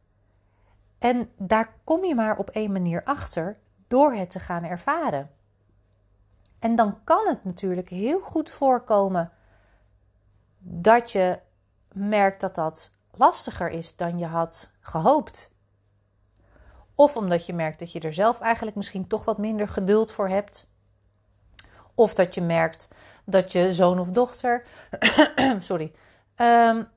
En 0.99 1.31
daar 1.37 1.75
kom 1.85 2.05
je 2.05 2.15
maar 2.15 2.37
op 2.37 2.51
één 2.51 2.73
manier 2.73 3.05
achter 3.05 3.59
door 3.87 4.13
het 4.13 4.31
te 4.31 4.39
gaan 4.39 4.65
ervaren. 4.65 5.31
En 6.61 6.75
dan 6.75 7.05
kan 7.05 7.27
het 7.29 7.45
natuurlijk 7.45 7.89
heel 7.89 8.21
goed 8.21 8.51
voorkomen 8.51 9.33
dat 10.59 11.11
je 11.11 11.41
merkt 11.93 12.41
dat 12.41 12.55
dat 12.55 12.93
lastiger 13.17 13.71
is 13.71 13.97
dan 13.97 14.19
je 14.19 14.27
had 14.27 14.73
gehoopt. 14.81 15.51
Of 16.95 17.17
omdat 17.17 17.47
je 17.47 17.53
merkt 17.53 17.79
dat 17.79 17.93
je 17.93 18.01
er 18.01 18.15
zelf 18.15 18.41
eigenlijk 18.41 18.77
misschien 18.77 19.07
toch 19.07 19.25
wat 19.25 19.39
minder 19.39 19.69
geduld 19.69 20.13
voor 20.13 20.29
hebt. 20.29 20.71
Of 21.95 22.15
dat 22.15 22.35
je 22.35 22.41
merkt 22.41 22.89
dat 23.25 23.53
je 23.53 23.73
zoon 23.73 23.99
of 23.99 24.11
dochter 24.11 24.65
sorry, 25.59 25.93
um, 26.37 26.89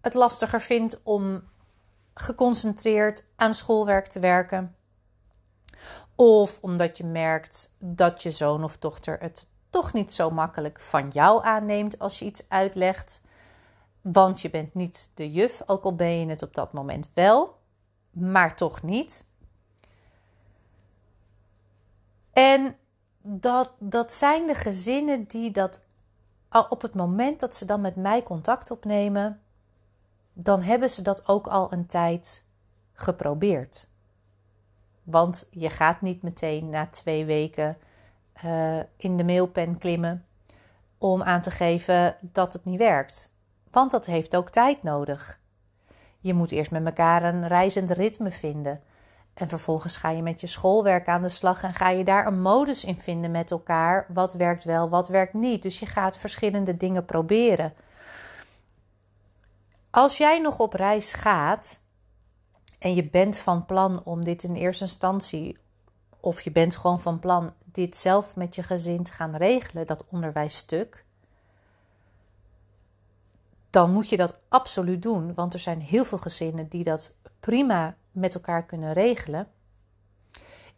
het 0.00 0.14
lastiger 0.14 0.60
vindt 0.60 1.00
om 1.02 1.42
geconcentreerd 2.14 3.26
aan 3.36 3.54
schoolwerk 3.54 4.06
te 4.06 4.20
werken. 4.20 4.76
Of 6.14 6.60
omdat 6.60 6.98
je 6.98 7.04
merkt 7.04 7.74
dat 7.78 8.22
je 8.22 8.30
zoon 8.30 8.64
of 8.64 8.76
dochter 8.76 9.18
het 9.20 9.48
toch 9.70 9.92
niet 9.92 10.12
zo 10.12 10.30
makkelijk 10.30 10.80
van 10.80 11.08
jou 11.08 11.44
aanneemt 11.44 11.98
als 11.98 12.18
je 12.18 12.24
iets 12.24 12.48
uitlegt. 12.48 13.24
Want 14.12 14.40
je 14.40 14.50
bent 14.50 14.74
niet 14.74 15.10
de 15.14 15.30
juf, 15.30 15.62
ook 15.66 15.84
al 15.84 15.94
ben 15.94 16.20
je 16.20 16.26
het 16.26 16.42
op 16.42 16.54
dat 16.54 16.72
moment 16.72 17.10
wel, 17.14 17.58
maar 18.10 18.56
toch 18.56 18.82
niet. 18.82 19.26
En 22.32 22.76
dat, 23.22 23.74
dat 23.78 24.12
zijn 24.12 24.46
de 24.46 24.54
gezinnen 24.54 25.24
die 25.24 25.50
dat 25.50 25.86
op 26.68 26.82
het 26.82 26.94
moment 26.94 27.40
dat 27.40 27.56
ze 27.56 27.64
dan 27.64 27.80
met 27.80 27.96
mij 27.96 28.22
contact 28.22 28.70
opnemen, 28.70 29.40
dan 30.32 30.62
hebben 30.62 30.90
ze 30.90 31.02
dat 31.02 31.28
ook 31.28 31.46
al 31.46 31.72
een 31.72 31.86
tijd 31.86 32.46
geprobeerd. 32.92 33.88
Want 35.02 35.48
je 35.50 35.70
gaat 35.70 36.00
niet 36.00 36.22
meteen 36.22 36.68
na 36.68 36.86
twee 36.86 37.24
weken 37.24 37.78
uh, 38.44 38.78
in 38.96 39.16
de 39.16 39.24
mailpen 39.24 39.78
klimmen 39.78 40.26
om 40.98 41.22
aan 41.22 41.40
te 41.40 41.50
geven 41.50 42.16
dat 42.20 42.52
het 42.52 42.64
niet 42.64 42.78
werkt. 42.78 43.33
Want 43.74 43.90
dat 43.90 44.06
heeft 44.06 44.36
ook 44.36 44.50
tijd 44.50 44.82
nodig. 44.82 45.38
Je 46.20 46.34
moet 46.34 46.50
eerst 46.50 46.70
met 46.70 46.86
elkaar 46.86 47.22
een 47.22 47.46
reizend 47.46 47.90
ritme 47.90 48.30
vinden. 48.30 48.82
En 49.34 49.48
vervolgens 49.48 49.96
ga 49.96 50.10
je 50.10 50.22
met 50.22 50.40
je 50.40 50.46
schoolwerk 50.46 51.08
aan 51.08 51.22
de 51.22 51.28
slag 51.28 51.62
en 51.62 51.74
ga 51.74 51.88
je 51.88 52.04
daar 52.04 52.26
een 52.26 52.40
modus 52.40 52.84
in 52.84 52.96
vinden 52.96 53.30
met 53.30 53.50
elkaar. 53.50 54.06
Wat 54.08 54.32
werkt 54.32 54.64
wel, 54.64 54.88
wat 54.88 55.08
werkt 55.08 55.32
niet. 55.32 55.62
Dus 55.62 55.78
je 55.78 55.86
gaat 55.86 56.18
verschillende 56.18 56.76
dingen 56.76 57.04
proberen. 57.04 57.74
Als 59.90 60.16
jij 60.16 60.38
nog 60.38 60.58
op 60.58 60.72
reis 60.72 61.12
gaat 61.12 61.80
en 62.78 62.94
je 62.94 63.08
bent 63.08 63.38
van 63.38 63.64
plan 63.64 64.04
om 64.04 64.24
dit 64.24 64.42
in 64.42 64.54
eerste 64.54 64.84
instantie, 64.84 65.58
of 66.20 66.40
je 66.40 66.50
bent 66.50 66.76
gewoon 66.76 67.00
van 67.00 67.18
plan 67.18 67.52
dit 67.72 67.96
zelf 67.96 68.36
met 68.36 68.54
je 68.54 68.62
gezin 68.62 69.02
te 69.02 69.12
gaan 69.12 69.36
regelen, 69.36 69.86
dat 69.86 70.06
onderwijsstuk, 70.10 71.03
dan 73.74 73.90
moet 73.90 74.08
je 74.08 74.16
dat 74.16 74.40
absoluut 74.48 75.02
doen. 75.02 75.34
Want 75.34 75.54
er 75.54 75.60
zijn 75.60 75.80
heel 75.80 76.04
veel 76.04 76.18
gezinnen 76.18 76.68
die 76.68 76.84
dat 76.84 77.16
prima 77.40 77.96
met 78.10 78.34
elkaar 78.34 78.64
kunnen 78.64 78.92
regelen. 78.92 79.48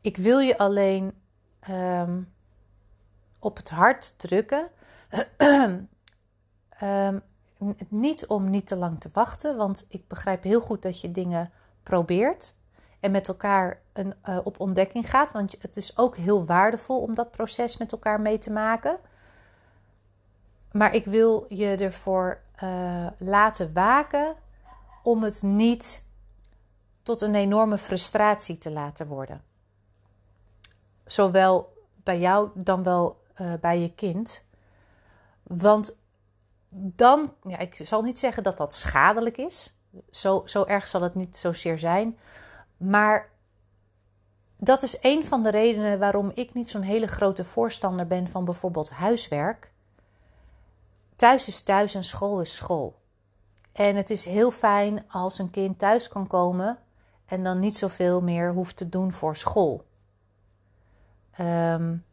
Ik 0.01 0.17
wil 0.17 0.39
je 0.39 0.59
alleen 0.59 1.13
ehm, 1.61 2.23
op 3.41 3.57
het 3.57 3.71
hart 3.71 4.19
drukken. 4.19 4.71
um, 6.83 7.23
niet 7.89 8.27
om 8.27 8.51
niet 8.51 8.67
te 8.67 8.77
lang 8.77 9.01
te 9.01 9.09
wachten, 9.13 9.57
want 9.57 9.87
ik 9.89 10.09
begrijp 10.09 10.43
heel 10.43 10.61
goed 10.61 10.83
dat 10.83 11.01
je 11.01 11.11
dingen 11.11 11.51
probeert 11.83 12.55
en 13.01 13.11
met 13.11 13.29
elkaar 13.29 13.81
een, 13.93 14.15
uh, 14.29 14.39
op 14.45 14.61
ontdekking 14.61 15.11
gaat. 15.11 15.33
Want 15.33 15.57
het 15.61 15.77
is 15.77 15.99
ook 15.99 16.17
heel 16.17 16.47
waardevol 16.47 17.01
om 17.01 17.15
dat 17.15 17.31
proces 17.31 17.77
met 17.77 17.93
elkaar 17.93 18.21
mee 18.21 18.39
te 18.39 18.53
maken. 18.53 18.99
Maar 20.73 20.95
ik 20.95 21.05
wil 21.05 21.47
je 21.49 21.77
ervoor 21.77 22.45
uh, 22.63 23.07
laten 23.19 23.73
waken 23.73 24.35
om 25.03 25.23
het 25.23 25.43
niet 25.43 26.05
tot 27.03 27.23
een 27.23 27.35
enorme 27.35 27.79
frustratie 27.79 28.59
te 28.59 28.71
laten 28.71 29.07
worden. 29.07 29.43
Zowel 31.05 31.75
bij 31.95 32.19
jou 32.19 32.51
dan 32.55 32.83
wel 32.83 33.23
uh, 33.41 33.53
bij 33.61 33.81
je 33.81 33.95
kind. 33.95 34.45
Want 35.43 35.99
dan, 36.69 37.35
ja, 37.43 37.59
ik 37.59 37.81
zal 37.83 38.03
niet 38.03 38.19
zeggen 38.19 38.43
dat 38.43 38.57
dat 38.57 38.75
schadelijk 38.75 39.37
is. 39.37 39.77
Zo, 40.11 40.43
zo 40.45 40.65
erg 40.65 40.89
zal 40.89 41.03
het 41.03 41.15
niet 41.15 41.37
zozeer 41.37 41.79
zijn. 41.79 42.19
Maar 42.77 43.31
dat 44.57 44.83
is 44.83 44.99
een 45.01 45.25
van 45.25 45.43
de 45.43 45.51
redenen 45.51 45.99
waarom 45.99 46.31
ik 46.35 46.55
niet 46.55 46.71
zo'n 46.71 46.83
hele 46.83 47.07
grote 47.07 47.45
voorstander 47.45 48.07
ben 48.07 48.29
van 48.29 48.45
bijvoorbeeld 48.45 48.91
huiswerk. 48.91 49.73
Thuis 51.17 51.49
is 51.49 51.63
thuis 51.63 51.95
en 51.95 52.05
school 52.05 52.41
is 52.41 52.57
school. 52.57 52.99
En 53.73 53.97
het 53.97 54.11
is 54.11 54.25
heel 54.25 54.51
fijn 54.51 55.11
als 55.11 55.39
een 55.39 55.51
kind 55.51 55.79
thuis 55.79 56.09
kan 56.09 56.27
komen 56.27 56.79
en 57.27 57.43
dan 57.43 57.59
niet 57.59 57.77
zoveel 57.77 58.21
meer 58.21 58.53
hoeft 58.53 58.77
te 58.77 58.89
doen 58.89 59.13
voor 59.13 59.37
school. 59.37 59.85
Um, 61.41 62.05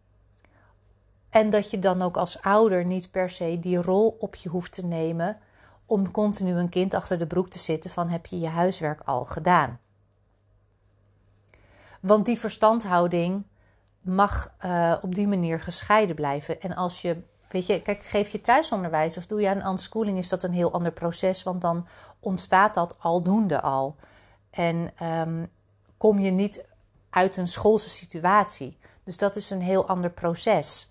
en 1.30 1.50
dat 1.50 1.72
je 1.72 1.80
dan 1.80 2.02
ook 2.02 2.18
als 2.18 2.42
ouder 2.42 2.86
niet 2.86 3.12
per 3.12 3.30
se 3.30 3.60
die 3.60 3.82
rol 3.82 4.18
op 4.20 4.36
je 4.36 4.50
hoeft 4.50 4.74
te 4.74 4.86
nemen 4.86 5.38
om 5.86 6.12
continu 6.12 6.52
een 6.52 6.70
kind 6.70 6.94
achter 6.94 7.18
de 7.18 7.28
broek 7.28 7.50
te 7.50 7.60
zitten 7.60 7.92
van 7.92 8.10
heb 8.10 8.26
je 8.26 8.40
je 8.40 8.48
huiswerk 8.48 9.02
al 9.06 9.26
gedaan. 9.26 9.80
Want 12.00 12.26
die 12.26 12.40
verstandhouding 12.40 13.46
mag 14.02 14.54
uh, 14.66 14.96
op 15.02 15.16
die 15.16 15.28
manier 15.28 15.60
gescheiden 15.60 16.16
blijven. 16.16 16.62
En 16.62 16.76
als 16.76 17.02
je, 17.02 17.18
weet 17.54 17.66
je, 17.66 17.82
kijk, 17.82 18.04
geef 18.04 18.30
je 18.30 18.42
thuisonderwijs 18.42 19.18
of 19.18 19.26
doe 19.26 19.42
je 19.42 19.50
aan 19.50 19.72
unschooling, 19.72 20.18
is 20.18 20.30
dat 20.30 20.44
een 20.44 20.54
heel 20.54 20.72
ander 20.74 20.92
proces, 20.92 21.44
want 21.44 21.62
dan 21.62 21.88
ontstaat 22.20 22.74
dat 22.74 22.96
aldoende 23.00 23.62
al. 23.62 23.96
En 24.50 24.94
um, 25.04 25.52
kom 25.98 26.20
je 26.20 26.32
niet 26.32 26.68
uit 27.10 27.38
een 27.38 27.48
schoolse 27.48 27.90
situatie. 27.90 28.78
Dus 29.04 29.18
dat 29.18 29.36
is 29.36 29.50
een 29.50 29.62
heel 29.62 29.88
ander 29.88 30.10
proces. 30.10 30.90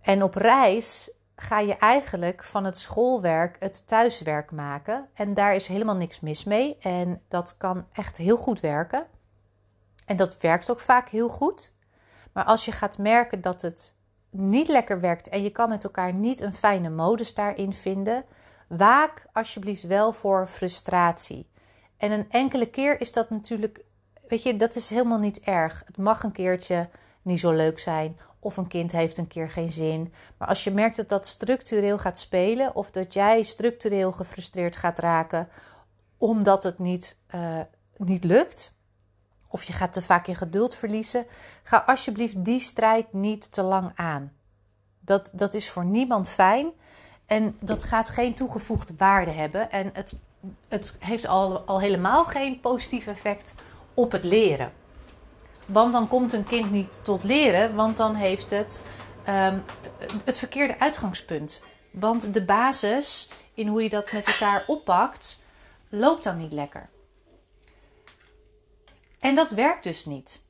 En 0.00 0.22
op 0.22 0.34
reis 0.34 1.10
ga 1.36 1.58
je 1.58 1.76
eigenlijk 1.76 2.44
van 2.44 2.64
het 2.64 2.78
schoolwerk 2.78 3.56
het 3.58 3.86
thuiswerk 3.86 4.50
maken. 4.50 5.08
En 5.14 5.34
daar 5.34 5.54
is 5.54 5.66
helemaal 5.66 5.96
niks 5.96 6.20
mis 6.20 6.44
mee. 6.44 6.76
En 6.80 7.20
dat 7.28 7.56
kan 7.56 7.86
echt 7.92 8.16
heel 8.16 8.36
goed 8.36 8.60
werken. 8.60 9.06
En 10.06 10.16
dat 10.16 10.40
werkt 10.40 10.70
ook 10.70 10.80
vaak 10.80 11.08
heel 11.08 11.28
goed. 11.28 11.74
Maar 12.32 12.44
als 12.44 12.64
je 12.64 12.72
gaat 12.72 12.98
merken 12.98 13.40
dat 13.40 13.62
het 13.62 13.95
niet 14.38 14.68
lekker 14.68 15.00
werkt 15.00 15.28
en 15.28 15.42
je 15.42 15.50
kan 15.50 15.68
met 15.68 15.84
elkaar 15.84 16.12
niet 16.12 16.40
een 16.40 16.52
fijne 16.52 16.90
modus 16.90 17.34
daarin 17.34 17.72
vinden, 17.72 18.24
waak 18.68 19.26
alsjeblieft 19.32 19.82
wel 19.82 20.12
voor 20.12 20.46
frustratie. 20.46 21.48
En 21.96 22.10
een 22.10 22.26
enkele 22.30 22.66
keer 22.66 23.00
is 23.00 23.12
dat 23.12 23.30
natuurlijk, 23.30 23.84
weet 24.28 24.42
je, 24.42 24.56
dat 24.56 24.74
is 24.74 24.90
helemaal 24.90 25.18
niet 25.18 25.40
erg. 25.40 25.82
Het 25.86 25.96
mag 25.96 26.22
een 26.22 26.32
keertje 26.32 26.88
niet 27.22 27.40
zo 27.40 27.52
leuk 27.52 27.78
zijn 27.78 28.16
of 28.38 28.56
een 28.56 28.66
kind 28.66 28.92
heeft 28.92 29.18
een 29.18 29.26
keer 29.26 29.50
geen 29.50 29.72
zin. 29.72 30.12
Maar 30.38 30.48
als 30.48 30.64
je 30.64 30.70
merkt 30.70 30.96
dat 30.96 31.08
dat 31.08 31.26
structureel 31.26 31.98
gaat 31.98 32.18
spelen 32.18 32.74
of 32.74 32.90
dat 32.90 33.14
jij 33.14 33.42
structureel 33.42 34.12
gefrustreerd 34.12 34.76
gaat 34.76 34.98
raken 34.98 35.48
omdat 36.18 36.62
het 36.62 36.78
niet, 36.78 37.18
uh, 37.34 37.60
niet 37.96 38.24
lukt, 38.24 38.75
of 39.56 39.64
je 39.64 39.72
gaat 39.72 39.92
te 39.92 40.02
vaak 40.02 40.26
je 40.26 40.34
geduld 40.34 40.74
verliezen, 40.74 41.26
ga 41.62 41.82
alsjeblieft 41.86 42.44
die 42.44 42.60
strijd 42.60 43.12
niet 43.12 43.52
te 43.52 43.62
lang 43.62 43.92
aan. 43.94 44.32
Dat, 45.00 45.30
dat 45.34 45.54
is 45.54 45.70
voor 45.70 45.84
niemand 45.84 46.28
fijn 46.28 46.70
en 47.26 47.56
dat 47.60 47.84
gaat 47.84 48.08
geen 48.08 48.34
toegevoegde 48.34 48.94
waarde 48.96 49.30
hebben. 49.30 49.70
En 49.70 49.90
het, 49.92 50.18
het 50.68 50.96
heeft 50.98 51.26
al, 51.26 51.58
al 51.58 51.80
helemaal 51.80 52.24
geen 52.24 52.60
positief 52.60 53.06
effect 53.06 53.54
op 53.94 54.12
het 54.12 54.24
leren. 54.24 54.72
Want 55.66 55.92
dan 55.92 56.08
komt 56.08 56.32
een 56.32 56.44
kind 56.44 56.70
niet 56.70 57.04
tot 57.04 57.24
leren, 57.24 57.74
want 57.74 57.96
dan 57.96 58.14
heeft 58.14 58.50
het 58.50 58.84
um, 59.28 59.64
het 60.24 60.38
verkeerde 60.38 60.78
uitgangspunt. 60.78 61.62
Want 61.90 62.34
de 62.34 62.44
basis 62.44 63.30
in 63.54 63.68
hoe 63.68 63.82
je 63.82 63.88
dat 63.88 64.12
met 64.12 64.26
elkaar 64.26 64.64
oppakt, 64.66 65.44
loopt 65.88 66.24
dan 66.24 66.38
niet 66.38 66.52
lekker. 66.52 66.88
En 69.26 69.34
dat 69.34 69.50
werkt 69.50 69.84
dus 69.84 70.04
niet. 70.04 70.44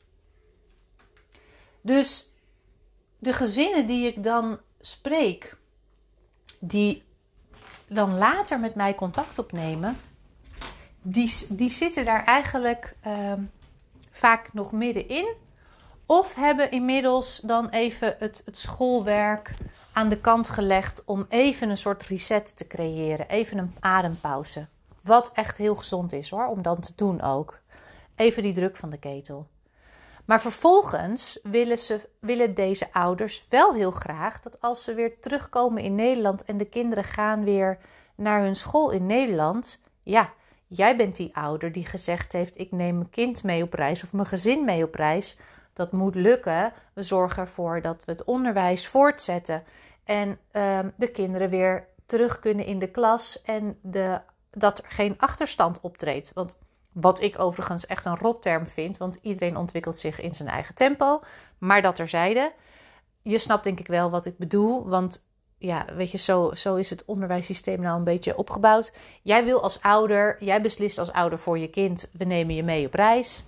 Dus 1.81 2.29
de 3.19 3.33
gezinnen 3.33 3.87
die 3.87 4.07
ik 4.07 4.23
dan 4.23 4.59
spreek, 4.81 5.57
die 6.61 7.05
dan 7.87 8.19
later 8.19 8.61
met 8.61 8.75
mij 8.75 8.95
contact 8.95 9.39
opnemen, 9.39 9.99
die, 11.03 11.33
die 11.49 11.71
zitten 11.71 12.05
daar 12.05 12.25
eigenlijk 12.25 12.95
uh, 13.07 13.33
vaak 14.11 14.53
nog 14.53 14.73
middenin. 14.73 15.35
Of 16.07 16.35
hebben 16.35 16.71
inmiddels 16.71 17.39
dan 17.39 17.69
even 17.69 18.17
het, 18.19 18.43
het 18.45 18.59
schoolwerk 18.59 19.55
aan 19.93 20.09
de 20.09 20.21
kant 20.21 20.49
gelegd 20.49 21.05
om 21.05 21.27
even 21.29 21.71
een 21.71 21.77
soort 21.77 22.03
reset 22.03 22.57
te 22.57 22.67
creëren. 22.67 23.29
Even 23.29 23.59
een 23.59 23.75
adempauze. 23.81 24.67
Wat 25.03 25.33
echt 25.33 25.59
heel 25.59 25.75
gezond 25.75 26.13
is 26.13 26.31
hoor, 26.31 26.47
om 26.47 26.63
dan 26.63 26.81
te 26.81 26.93
doen 26.97 27.23
ook. 27.23 27.61
Even 28.17 28.43
die 28.43 28.55
druk 28.55 28.77
van 28.77 28.91
de 28.91 28.99
ketel. 28.99 29.49
Maar 30.25 30.41
vervolgens 30.41 31.39
willen, 31.43 31.79
ze, 31.79 32.09
willen 32.21 32.55
deze 32.55 32.93
ouders 32.93 33.47
wel 33.49 33.75
heel 33.75 33.91
graag 33.91 34.41
dat 34.41 34.61
als 34.61 34.85
ze 34.85 34.95
weer 34.95 35.21
terugkomen 35.21 35.83
in 35.83 35.95
Nederland 35.95 36.45
en 36.45 36.57
de 36.57 36.65
kinderen 36.65 37.05
gaan 37.05 37.45
weer 37.45 37.79
naar 38.15 38.41
hun 38.41 38.55
school 38.55 38.91
in 38.91 39.07
Nederland, 39.07 39.83
ja, 40.03 40.33
jij 40.67 40.97
bent 40.97 41.17
die 41.17 41.37
ouder 41.37 41.73
die 41.73 41.87
gezegd 41.87 42.33
heeft: 42.33 42.59
ik 42.59 42.73
neem 42.73 42.95
mijn 42.95 43.11
kind 43.11 43.45
mee 43.45 43.63
op 43.63 43.73
reis 43.73 44.03
of 44.03 44.13
mijn 44.13 44.27
gezin 44.27 44.65
mee 44.65 44.85
op 44.85 44.95
reis. 44.95 45.41
Dat 45.73 45.93
moet 45.93 46.15
lukken. 46.15 46.73
We 46.93 47.03
zorgen 47.03 47.43
ervoor 47.43 47.83
dat 47.83 48.05
we 48.05 48.13
het 48.13 48.25
onderwijs 48.25 48.87
voortzetten 48.87 49.63
en 50.05 50.39
ehm, 50.51 50.91
de 50.97 51.11
kinderen 51.11 51.51
weer 51.51 51.87
terug 52.07 52.39
kunnen 52.39 52.67
in 52.67 52.79
de 52.79 52.91
klas 52.91 53.43
en 53.43 53.79
de, 53.83 54.21
dat 54.51 54.79
er 54.79 54.85
geen 54.89 55.19
achterstand 55.19 55.81
optreedt. 55.81 56.33
Want 56.35 56.59
wat 57.01 57.21
ik 57.21 57.39
overigens 57.39 57.87
echt 57.87 58.05
een 58.05 58.17
rotterm 58.17 58.67
vind, 58.67 58.97
want 58.97 59.19
iedereen 59.23 59.57
ontwikkelt 59.57 59.97
zich 59.97 60.21
in 60.21 60.35
zijn 60.35 60.49
eigen 60.49 60.75
tempo. 60.75 61.21
Maar 61.59 61.83
dat 61.83 61.97
terzijde. 61.97 62.53
Je 63.23 63.39
snapt 63.39 63.65
denk 63.65 63.81
ik 63.81 63.87
wel 63.87 64.11
wat 64.11 64.27
ik 64.27 64.39
bedoel, 64.39 64.89
want 64.89 65.25
ja, 65.59 65.85
weet 65.95 66.11
je, 66.11 66.19
zo, 66.19 66.55
zo 66.55 66.75
is 66.75 66.91
het 66.91 67.05
onderwijssysteem 67.05 67.81
nou 67.81 67.99
een 67.99 68.05
beetje 68.05 68.37
opgebouwd. 68.37 68.93
Jij 69.23 69.45
wil 69.45 69.63
als 69.63 69.83
ouder, 69.83 70.45
jij 70.45 70.61
beslist 70.61 70.99
als 70.99 71.13
ouder 71.13 71.39
voor 71.39 71.59
je 71.59 71.69
kind, 71.69 72.09
we 72.13 72.25
nemen 72.25 72.55
je 72.55 72.63
mee 72.63 72.87
op 72.87 72.95
reis. 72.95 73.45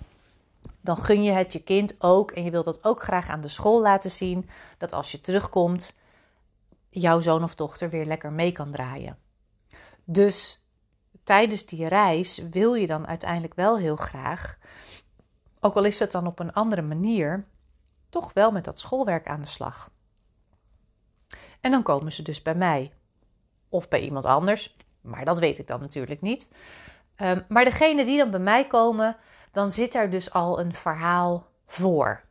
Dan 0.81 0.97
gun 0.97 1.23
je 1.23 1.31
het 1.31 1.53
je 1.53 1.63
kind 1.63 1.95
ook 2.01 2.31
en 2.31 2.43
je 2.43 2.51
wilt 2.51 2.65
dat 2.65 2.83
ook 2.83 3.03
graag 3.03 3.27
aan 3.29 3.41
de 3.41 3.47
school 3.47 3.81
laten 3.81 4.11
zien, 4.11 4.49
dat 4.77 4.93
als 4.93 5.11
je 5.11 5.21
terugkomt, 5.21 5.99
jouw 6.89 7.19
zoon 7.19 7.43
of 7.43 7.55
dochter 7.55 7.89
weer 7.89 8.05
lekker 8.05 8.31
mee 8.31 8.51
kan 8.51 8.71
draaien. 8.71 9.17
Dus 10.03 10.59
tijdens 11.29 11.65
die 11.65 11.87
reis 11.87 12.37
wil 12.37 12.73
je 12.73 12.87
dan 12.87 13.07
uiteindelijk 13.07 13.53
wel 13.53 13.77
heel 13.77 13.95
graag, 13.95 14.57
ook 15.59 15.75
al 15.75 15.83
is 15.83 15.99
het 15.99 16.11
dan 16.11 16.27
op 16.27 16.39
een 16.39 16.53
andere 16.53 16.81
manier, 16.81 17.45
toch 18.09 18.33
wel 18.33 18.51
met 18.51 18.63
dat 18.63 18.79
schoolwerk 18.79 19.27
aan 19.27 19.41
de 19.41 19.47
slag. 19.47 19.91
En 21.61 21.71
dan 21.71 21.83
komen 21.83 22.11
ze 22.11 22.21
dus 22.21 22.41
bij 22.41 22.55
mij 22.55 22.93
of 23.69 23.87
bij 23.87 24.01
iemand 24.01 24.25
anders, 24.25 24.75
maar 25.01 25.25
dat 25.25 25.39
weet 25.39 25.57
ik 25.57 25.67
dan 25.67 25.79
natuurlijk 25.79 26.21
niet. 26.21 26.47
Um, 27.17 27.45
maar 27.47 27.65
degene 27.65 28.05
die 28.05 28.17
dan 28.17 28.31
bij 28.31 28.39
mij 28.39 28.67
komen, 28.67 29.17
dan 29.51 29.69
zit 29.69 29.95
er 29.95 30.09
dus 30.09 30.33
al 30.33 30.59
een 30.59 30.73
verhaal 30.73 31.47
voor. 31.65 32.23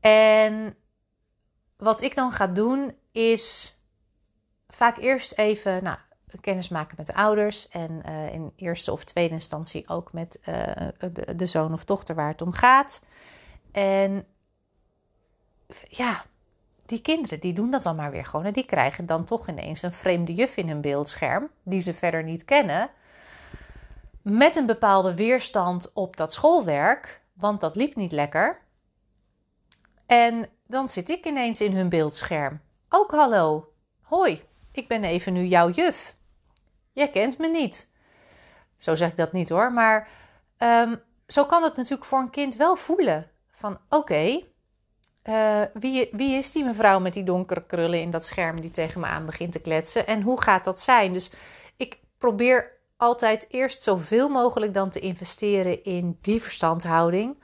En 0.00 0.76
wat 1.76 2.02
ik 2.02 2.14
dan 2.14 2.32
ga 2.32 2.46
doen 2.46 2.96
is 3.12 3.76
vaak 4.68 4.96
eerst 4.96 5.32
even, 5.32 5.82
nou, 5.82 5.98
kennis 6.40 6.68
maken 6.68 6.94
met 6.96 7.06
de 7.06 7.14
ouders 7.14 7.68
en 7.68 8.02
uh, 8.06 8.32
in 8.32 8.52
eerste 8.56 8.92
of 8.92 9.04
tweede 9.04 9.34
instantie 9.34 9.88
ook 9.88 10.12
met 10.12 10.40
uh, 10.48 10.72
de, 11.12 11.34
de, 11.36 11.46
zoon 11.46 11.72
of 11.72 11.84
dochter 11.84 12.14
waar 12.14 12.28
het 12.28 12.42
om 12.42 12.52
gaat. 12.52 13.04
En 13.72 14.26
ja, 15.88 16.24
die 16.86 17.00
kinderen 17.00 17.40
die 17.40 17.52
doen 17.52 17.70
dat 17.70 17.82
dan 17.82 17.96
maar 17.96 18.10
weer 18.10 18.24
gewoon. 18.24 18.46
En 18.46 18.52
die 18.52 18.66
krijgen 18.66 19.06
dan 19.06 19.24
toch 19.24 19.48
ineens 19.48 19.82
een 19.82 19.92
vreemde 19.92 20.34
juf 20.34 20.56
in 20.56 20.68
hun 20.68 20.80
beeldscherm, 20.80 21.50
die 21.62 21.80
ze 21.80 21.94
verder 21.94 22.22
niet 22.22 22.44
kennen. 22.44 22.90
Met 24.22 24.56
een 24.56 24.66
bepaalde 24.66 25.14
weerstand 25.14 25.92
op 25.92 26.16
dat 26.16 26.32
schoolwerk, 26.32 27.22
want 27.32 27.60
dat 27.60 27.76
liep 27.76 27.96
niet 27.96 28.12
lekker. 28.12 28.60
En 30.06 30.46
dan 30.66 30.88
zit 30.88 31.08
ik 31.08 31.26
ineens 31.26 31.60
in 31.60 31.76
hun 31.76 31.88
beeldscherm. 31.88 32.60
Ook 32.88 33.10
hallo. 33.10 33.72
Hoi, 34.00 34.42
ik 34.72 34.88
ben 34.88 35.04
even 35.04 35.32
nu 35.32 35.44
jouw 35.44 35.70
juf. 35.70 36.16
Jij 36.92 37.10
kent 37.10 37.38
me 37.38 37.48
niet. 37.48 37.90
Zo 38.76 38.94
zeg 38.94 39.10
ik 39.10 39.16
dat 39.16 39.32
niet 39.32 39.48
hoor, 39.48 39.72
maar 39.72 40.08
um, 40.58 41.02
zo 41.26 41.44
kan 41.44 41.62
het 41.62 41.76
natuurlijk 41.76 42.04
voor 42.04 42.18
een 42.18 42.30
kind 42.30 42.56
wel 42.56 42.76
voelen. 42.76 43.30
Van 43.50 43.78
oké, 43.88 44.42
uh, 45.24 45.62
wie, 45.74 46.08
wie 46.12 46.36
is 46.36 46.52
die 46.52 46.64
mevrouw 46.64 47.00
met 47.00 47.12
die 47.12 47.24
donkere 47.24 47.66
krullen 47.66 48.00
in 48.00 48.10
dat 48.10 48.26
scherm 48.26 48.60
die 48.60 48.70
tegen 48.70 49.00
me 49.00 49.06
aan 49.06 49.26
begint 49.26 49.52
te 49.52 49.60
kletsen? 49.60 50.06
En 50.06 50.22
hoe 50.22 50.42
gaat 50.42 50.64
dat 50.64 50.80
zijn? 50.80 51.12
Dus 51.12 51.32
ik 51.76 51.98
probeer 52.18 52.70
altijd 52.96 53.46
eerst 53.50 53.82
zoveel 53.82 54.28
mogelijk 54.28 54.74
dan 54.74 54.90
te 54.90 55.00
investeren 55.00 55.84
in 55.84 56.18
die 56.20 56.42
verstandhouding. 56.42 57.42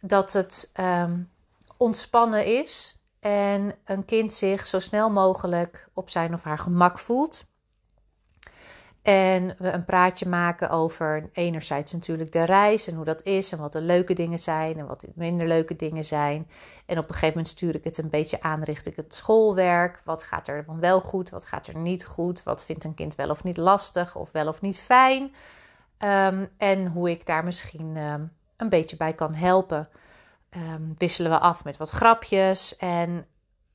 Dat 0.00 0.32
het 0.32 0.72
um, 0.80 1.30
ontspannen 1.76 2.44
is 2.44 3.02
en 3.20 3.74
een 3.84 4.04
kind 4.04 4.32
zich 4.32 4.66
zo 4.66 4.78
snel 4.78 5.10
mogelijk 5.10 5.88
op 5.94 6.10
zijn 6.10 6.32
of 6.32 6.42
haar 6.42 6.58
gemak 6.58 6.98
voelt. 6.98 7.44
En 9.06 9.54
we 9.58 9.72
een 9.72 9.84
praatje 9.84 10.28
maken 10.28 10.70
over 10.70 11.28
enerzijds 11.32 11.92
natuurlijk 11.92 12.32
de 12.32 12.44
reis 12.44 12.88
en 12.88 12.94
hoe 12.94 13.04
dat 13.04 13.22
is 13.22 13.52
en 13.52 13.58
wat 13.58 13.72
de 13.72 13.80
leuke 13.80 14.14
dingen 14.14 14.38
zijn 14.38 14.78
en 14.78 14.86
wat 14.86 15.00
de 15.00 15.08
minder 15.14 15.46
leuke 15.46 15.76
dingen 15.76 16.04
zijn. 16.04 16.48
En 16.86 16.98
op 16.98 17.04
een 17.04 17.14
gegeven 17.14 17.28
moment 17.28 17.48
stuur 17.48 17.74
ik 17.74 17.84
het 17.84 17.98
een 17.98 18.10
beetje 18.10 18.42
aan, 18.42 18.62
richt 18.62 18.86
ik 18.86 18.96
het 18.96 19.14
schoolwerk. 19.14 20.00
Wat 20.04 20.22
gaat 20.22 20.46
er 20.46 20.64
dan 20.66 20.80
wel 20.80 21.00
goed, 21.00 21.30
wat 21.30 21.46
gaat 21.46 21.66
er 21.66 21.76
niet 21.76 22.04
goed, 22.04 22.42
wat 22.42 22.64
vindt 22.64 22.84
een 22.84 22.94
kind 22.94 23.14
wel 23.14 23.30
of 23.30 23.44
niet 23.44 23.56
lastig 23.56 24.16
of 24.16 24.32
wel 24.32 24.48
of 24.48 24.60
niet 24.60 24.78
fijn. 24.78 25.34
Um, 26.04 26.48
en 26.56 26.86
hoe 26.86 27.10
ik 27.10 27.26
daar 27.26 27.44
misschien 27.44 27.96
um, 27.96 28.32
een 28.56 28.68
beetje 28.68 28.96
bij 28.96 29.12
kan 29.12 29.34
helpen. 29.34 29.88
Um, 30.56 30.94
wisselen 30.98 31.30
we 31.30 31.38
af 31.38 31.64
met 31.64 31.76
wat 31.76 31.90
grapjes 31.90 32.76
en 32.76 33.26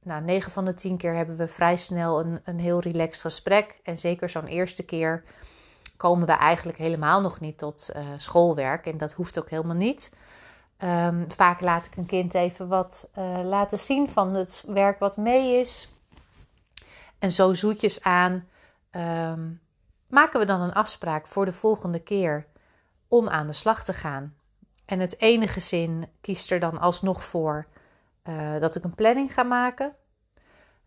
nou, 0.03 0.21
9 0.21 0.51
van 0.51 0.65
de 0.65 0.73
10 0.73 0.97
keer 0.97 1.15
hebben 1.15 1.37
we 1.37 1.47
vrij 1.47 1.77
snel 1.77 2.19
een, 2.19 2.41
een 2.43 2.59
heel 2.59 2.79
relaxed 2.79 3.21
gesprek. 3.21 3.79
En 3.83 3.97
zeker 3.97 4.29
zo'n 4.29 4.45
eerste 4.45 4.85
keer 4.85 5.23
komen 5.97 6.25
we 6.25 6.33
eigenlijk 6.33 6.77
helemaal 6.77 7.21
nog 7.21 7.39
niet 7.39 7.57
tot 7.57 7.89
uh, 7.95 8.03
schoolwerk. 8.15 8.85
En 8.85 8.97
dat 8.97 9.13
hoeft 9.13 9.39
ook 9.39 9.49
helemaal 9.49 9.75
niet. 9.75 10.15
Um, 10.83 11.31
vaak 11.31 11.61
laat 11.61 11.85
ik 11.85 11.95
een 11.95 12.05
kind 12.05 12.33
even 12.33 12.67
wat 12.67 13.09
uh, 13.17 13.39
laten 13.43 13.77
zien 13.77 14.09
van 14.09 14.33
het 14.33 14.63
werk 14.67 14.99
wat 14.99 15.17
mee 15.17 15.59
is. 15.59 15.93
En 17.19 17.31
zo 17.31 17.53
zoetjes 17.53 18.03
aan 18.03 18.47
um, 18.91 19.61
maken 20.07 20.39
we 20.39 20.45
dan 20.45 20.61
een 20.61 20.73
afspraak 20.73 21.27
voor 21.27 21.45
de 21.45 21.53
volgende 21.53 21.99
keer 21.99 22.45
om 23.07 23.29
aan 23.29 23.47
de 23.47 23.53
slag 23.53 23.83
te 23.83 23.93
gaan. 23.93 24.35
En 24.85 24.99
het 24.99 25.19
ene 25.19 25.47
gezin 25.47 26.05
kiest 26.21 26.51
er 26.51 26.59
dan 26.59 26.79
alsnog 26.79 27.23
voor 27.23 27.67
uh, 28.23 28.59
dat 28.59 28.75
ik 28.75 28.83
een 28.83 28.95
planning 28.95 29.33
ga 29.33 29.43
maken. 29.43 29.95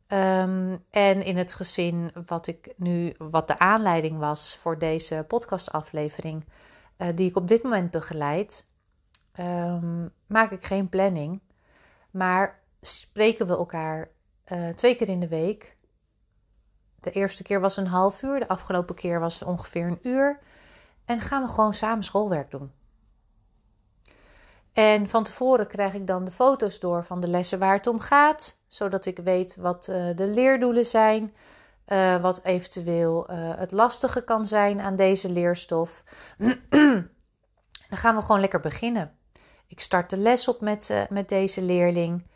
Um, 0.09 0.83
en 0.91 1.23
in 1.23 1.37
het 1.37 1.55
gezin 1.55 2.13
wat 2.27 2.47
ik 2.47 2.73
nu, 2.77 3.15
wat 3.19 3.49
de 3.49 3.59
aanleiding 3.59 4.19
was 4.19 4.57
voor 4.57 4.79
deze 4.79 5.25
podcastaflevering, 5.29 6.45
uh, 6.99 7.09
die 7.15 7.29
ik 7.29 7.37
op 7.37 7.49
dit 7.49 7.63
moment 7.63 7.91
begeleid, 7.91 8.71
um, 9.41 10.13
maak 10.27 10.51
ik 10.51 10.65
geen 10.65 10.89
planning. 10.89 11.43
Maar 12.11 12.63
spreken 12.81 13.47
we 13.47 13.57
elkaar 13.57 14.09
uh, 14.53 14.69
twee 14.69 14.95
keer 14.95 15.09
in 15.09 15.21
de 15.21 15.29
week. 15.29 15.77
De 17.01 17.11
eerste 17.11 17.43
keer 17.43 17.61
was 17.61 17.77
een 17.77 17.87
half 17.87 18.23
uur, 18.23 18.39
de 18.39 18.49
afgelopen 18.49 18.95
keer 18.95 19.21
was 19.21 19.43
ongeveer 19.43 19.87
een 19.87 19.99
uur. 20.03 20.39
En 21.05 21.21
gaan 21.21 21.43
we 21.43 21.49
gewoon 21.49 21.75
samen 21.75 22.05
schoolwerk 22.05 22.51
doen. 22.51 22.73
En 24.75 25.09
van 25.09 25.23
tevoren 25.23 25.67
krijg 25.67 25.95
ik 25.95 26.07
dan 26.07 26.25
de 26.25 26.31
foto's 26.31 26.81
door 26.81 27.05
van 27.05 27.21
de 27.21 27.29
lessen 27.29 27.59
waar 27.59 27.77
het 27.77 27.87
om 27.87 28.01
gaat, 28.01 28.61
zodat 28.67 29.07
ik 29.07 29.19
weet 29.19 29.57
wat 29.57 29.89
uh, 29.91 30.17
de 30.17 30.27
leerdoelen 30.27 30.87
zijn, 30.87 31.35
uh, 31.89 32.23
wat 32.23 32.41
eventueel 32.43 33.31
uh, 33.31 33.37
het 33.57 33.73
lastige 33.73 34.25
kan 34.25 34.47
zijn 34.47 34.81
aan 34.81 34.97
deze 34.97 35.33
leerstof. 35.33 36.05
dan 37.89 37.99
gaan 37.99 38.15
we 38.15 38.23
gewoon 38.23 38.41
lekker 38.41 38.61
beginnen. 38.61 39.17
Ik 39.67 39.81
start 39.81 40.11
de 40.11 40.17
les 40.17 40.49
op 40.49 40.61
met, 40.61 41.07
met 41.11 41.29
deze 41.29 41.63
leerling 41.63 42.27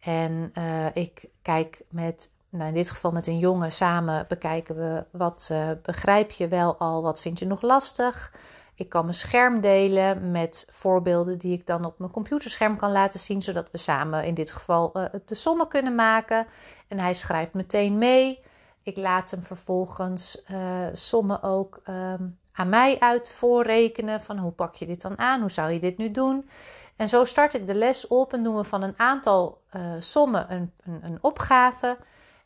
en 0.00 0.52
ik 0.94 1.24
kijk 1.42 1.82
met, 1.88 2.30
nou 2.48 2.68
in 2.68 2.74
dit 2.74 2.90
geval 2.90 3.12
met 3.12 3.26
een 3.26 3.38
jongen 3.38 3.72
samen, 3.72 4.24
bekijken 4.28 4.76
we 4.76 5.04
wat 5.10 5.52
begrijp 5.82 6.30
je 6.30 6.48
wel 6.48 6.76
al, 6.76 7.02
wat 7.02 7.20
vind 7.20 7.38
je 7.38 7.46
nog 7.46 7.62
lastig. 7.62 8.32
Ik 8.76 8.88
kan 8.88 9.04
mijn 9.04 9.16
scherm 9.16 9.60
delen 9.60 10.30
met 10.30 10.68
voorbeelden 10.70 11.38
die 11.38 11.52
ik 11.52 11.66
dan 11.66 11.84
op 11.84 11.98
mijn 11.98 12.10
computerscherm 12.10 12.76
kan 12.76 12.92
laten 12.92 13.20
zien, 13.20 13.42
zodat 13.42 13.70
we 13.70 13.78
samen 13.78 14.24
in 14.24 14.34
dit 14.34 14.50
geval 14.50 14.92
uh, 14.94 15.04
de 15.24 15.34
sommen 15.34 15.68
kunnen 15.68 15.94
maken. 15.94 16.46
En 16.88 16.98
hij 16.98 17.14
schrijft 17.14 17.52
meteen 17.52 17.98
mee. 17.98 18.42
Ik 18.82 18.96
laat 18.96 19.30
hem 19.30 19.42
vervolgens 19.42 20.44
uh, 20.50 20.58
sommen 20.92 21.42
ook 21.42 21.80
um, 21.88 22.38
aan 22.52 22.68
mij 22.68 23.00
uit 23.00 23.28
voorrekenen. 23.28 24.20
Van 24.20 24.38
hoe 24.38 24.52
pak 24.52 24.74
je 24.74 24.86
dit 24.86 25.02
dan 25.02 25.18
aan? 25.18 25.40
Hoe 25.40 25.50
zou 25.50 25.70
je 25.70 25.80
dit 25.80 25.98
nu 25.98 26.10
doen? 26.10 26.48
En 26.96 27.08
zo 27.08 27.24
start 27.24 27.54
ik 27.54 27.66
de 27.66 27.74
les 27.74 28.06
op 28.06 28.32
en 28.32 28.42
doen 28.42 28.56
we 28.56 28.64
van 28.64 28.82
een 28.82 28.94
aantal 28.96 29.62
uh, 29.76 29.92
sommen 29.98 30.52
een, 30.52 30.72
een, 30.84 31.04
een 31.04 31.18
opgave. 31.20 31.98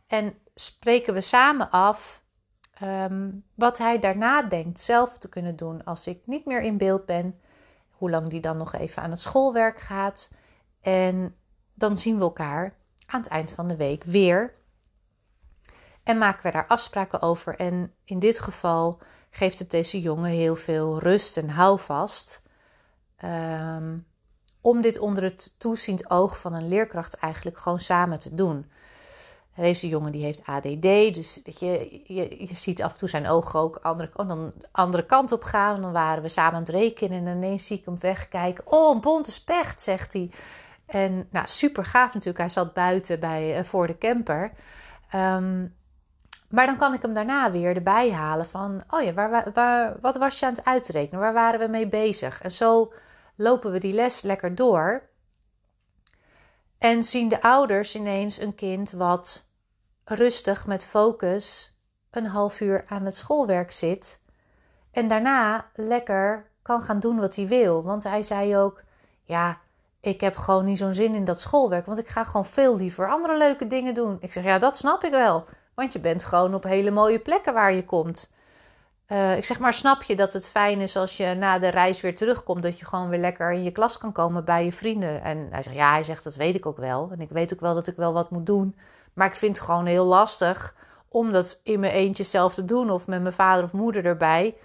En 0.06 0.34
spreken 0.54 1.14
we 1.14 1.20
samen 1.20 1.70
af 1.70 2.19
Ehm, 2.80 3.30
wat 3.54 3.78
hij 3.78 3.98
daarna 3.98 4.42
denkt 4.42 4.80
zelf 4.80 5.18
te 5.18 5.28
kunnen 5.28 5.56
doen 5.56 5.84
als 5.84 6.06
ik 6.06 6.20
niet 6.24 6.46
meer 6.46 6.62
in 6.62 6.76
beeld 6.76 7.06
ben. 7.06 7.40
Hoe 7.90 8.10
lang 8.10 8.28
die 8.28 8.40
dan 8.40 8.56
nog 8.56 8.74
even 8.74 9.02
aan 9.02 9.10
het 9.10 9.20
schoolwerk 9.20 9.78
gaat. 9.78 10.32
En 10.80 11.34
dan 11.74 11.98
zien 11.98 12.16
we 12.16 12.22
elkaar 12.22 12.74
aan 13.06 13.20
het 13.20 13.30
eind 13.30 13.52
van 13.52 13.68
de 13.68 13.76
week 13.76 14.04
weer. 14.04 14.54
En 16.02 16.18
maken 16.18 16.42
we 16.42 16.50
daar 16.50 16.66
afspraken 16.66 17.22
over. 17.22 17.56
En 17.56 17.94
in 18.04 18.18
dit 18.18 18.38
geval 18.38 18.98
geeft 19.30 19.58
het 19.58 19.70
deze 19.70 20.00
jongen 20.00 20.30
heel 20.30 20.56
veel 20.56 20.98
rust 20.98 21.36
en 21.36 21.48
houvast. 21.48 22.42
Um, 23.24 24.06
om 24.60 24.80
dit 24.80 24.98
onder 24.98 25.22
het 25.22 25.54
toeziend 25.58 26.10
oog 26.10 26.38
van 26.38 26.52
een 26.52 26.68
leerkracht 26.68 27.14
eigenlijk 27.14 27.58
gewoon 27.58 27.80
samen 27.80 28.18
te 28.18 28.34
doen. 28.34 28.70
Deze 29.56 29.88
jongen 29.88 30.12
die 30.12 30.24
heeft 30.24 30.46
ADD, 30.46 30.82
dus 31.14 31.40
weet 31.44 31.60
je, 31.60 32.02
je, 32.04 32.46
je 32.48 32.54
ziet 32.54 32.82
af 32.82 32.92
en 32.92 32.98
toe 32.98 33.08
zijn 33.08 33.28
ogen 33.28 33.60
ook 33.60 33.78
andere, 33.82 34.10
oh, 34.14 34.28
dan 34.28 34.52
andere 34.72 35.06
kant 35.06 35.32
op 35.32 35.42
gaan. 35.42 35.80
Dan 35.80 35.92
waren 35.92 36.22
we 36.22 36.28
samen 36.28 36.52
aan 36.52 36.60
het 36.60 36.68
rekenen 36.68 37.26
en 37.26 37.36
ineens 37.36 37.66
zie 37.66 37.78
ik 37.78 37.84
hem 37.84 38.00
wegkijken. 38.00 38.64
Oh, 38.66 38.94
een 38.94 39.00
bonte 39.00 39.30
specht, 39.30 39.82
zegt 39.82 40.12
hij. 40.12 40.30
En 40.86 41.28
nou, 41.30 41.46
super 41.48 41.84
gaaf 41.84 42.06
natuurlijk. 42.06 42.38
Hij 42.38 42.48
zat 42.48 42.72
buiten 42.72 43.20
bij, 43.20 43.58
uh, 43.58 43.64
voor 43.64 43.86
de 43.86 43.98
camper. 43.98 44.52
Um, 45.14 45.74
maar 46.50 46.66
dan 46.66 46.76
kan 46.76 46.94
ik 46.94 47.02
hem 47.02 47.14
daarna 47.14 47.50
weer 47.50 47.76
erbij 47.76 48.12
halen 48.12 48.46
van... 48.46 48.82
oh 48.88 49.02
ja, 49.02 49.12
waar, 49.12 49.50
waar, 49.52 49.96
wat 50.00 50.16
was 50.16 50.38
je 50.38 50.46
aan 50.46 50.52
het 50.52 50.64
uitrekenen? 50.64 51.20
Waar 51.20 51.32
waren 51.32 51.60
we 51.60 51.66
mee 51.66 51.86
bezig? 51.86 52.42
En 52.42 52.52
zo 52.52 52.92
lopen 53.36 53.72
we 53.72 53.78
die 53.78 53.92
les 53.92 54.22
lekker 54.22 54.54
door... 54.54 55.08
En 56.80 57.04
zien 57.04 57.28
de 57.28 57.42
ouders 57.42 57.94
ineens 57.94 58.40
een 58.40 58.54
kind 58.54 58.90
wat 58.90 59.46
rustig 60.04 60.66
met 60.66 60.84
focus 60.84 61.74
een 62.10 62.26
half 62.26 62.60
uur 62.60 62.84
aan 62.88 63.04
het 63.04 63.14
schoolwerk 63.14 63.72
zit. 63.72 64.22
En 64.90 65.08
daarna 65.08 65.70
lekker 65.74 66.50
kan 66.62 66.82
gaan 66.82 67.00
doen 67.00 67.18
wat 67.20 67.36
hij 67.36 67.46
wil. 67.46 67.82
Want 67.82 68.02
hij 68.02 68.22
zei 68.22 68.56
ook: 68.56 68.82
Ja, 69.22 69.58
ik 70.00 70.20
heb 70.20 70.36
gewoon 70.36 70.64
niet 70.64 70.78
zo'n 70.78 70.94
zin 70.94 71.14
in 71.14 71.24
dat 71.24 71.40
schoolwerk. 71.40 71.86
Want 71.86 71.98
ik 71.98 72.08
ga 72.08 72.24
gewoon 72.24 72.46
veel 72.46 72.76
liever 72.76 73.10
andere 73.10 73.36
leuke 73.36 73.66
dingen 73.66 73.94
doen. 73.94 74.16
Ik 74.20 74.32
zeg: 74.32 74.44
Ja, 74.44 74.58
dat 74.58 74.76
snap 74.76 75.04
ik 75.04 75.10
wel. 75.10 75.44
Want 75.74 75.92
je 75.92 76.00
bent 76.00 76.24
gewoon 76.24 76.54
op 76.54 76.62
hele 76.62 76.90
mooie 76.90 77.18
plekken 77.18 77.54
waar 77.54 77.72
je 77.72 77.84
komt. 77.84 78.32
Uh, 79.12 79.36
ik 79.36 79.44
zeg 79.44 79.58
maar, 79.58 79.72
snap 79.72 80.02
je 80.02 80.16
dat 80.16 80.32
het 80.32 80.48
fijn 80.48 80.80
is 80.80 80.96
als 80.96 81.16
je 81.16 81.34
na 81.34 81.58
de 81.58 81.68
reis 81.68 82.00
weer 82.00 82.16
terugkomt, 82.16 82.62
dat 82.62 82.78
je 82.78 82.84
gewoon 82.84 83.08
weer 83.08 83.18
lekker 83.18 83.52
in 83.52 83.62
je 83.62 83.70
klas 83.70 83.98
kan 83.98 84.12
komen 84.12 84.44
bij 84.44 84.64
je 84.64 84.72
vrienden? 84.72 85.22
En 85.22 85.48
hij 85.50 85.62
zegt, 85.62 85.76
ja, 85.76 85.92
hij 85.92 86.04
zegt, 86.04 86.24
dat 86.24 86.34
weet 86.34 86.54
ik 86.54 86.66
ook 86.66 86.76
wel. 86.76 87.08
En 87.12 87.20
ik 87.20 87.30
weet 87.30 87.52
ook 87.52 87.60
wel 87.60 87.74
dat 87.74 87.86
ik 87.86 87.96
wel 87.96 88.12
wat 88.12 88.30
moet 88.30 88.46
doen. 88.46 88.76
Maar 89.14 89.26
ik 89.26 89.34
vind 89.34 89.56
het 89.56 89.66
gewoon 89.66 89.86
heel 89.86 90.04
lastig 90.04 90.74
om 91.08 91.32
dat 91.32 91.60
in 91.64 91.80
mijn 91.80 91.92
eentje 91.92 92.24
zelf 92.24 92.54
te 92.54 92.64
doen 92.64 92.90
of 92.90 93.06
met 93.06 93.22
mijn 93.22 93.34
vader 93.34 93.64
of 93.64 93.72
moeder 93.72 94.04
erbij. 94.04 94.56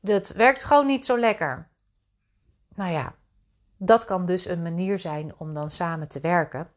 Dat 0.00 0.28
werkt 0.28 0.64
gewoon 0.64 0.86
niet 0.86 1.04
zo 1.04 1.18
lekker. 1.18 1.68
Nou 2.74 2.92
ja, 2.92 3.14
dat 3.76 4.04
kan 4.04 4.26
dus 4.26 4.46
een 4.46 4.62
manier 4.62 4.98
zijn 4.98 5.32
om 5.38 5.54
dan 5.54 5.70
samen 5.70 6.08
te 6.08 6.20
werken. 6.20 6.68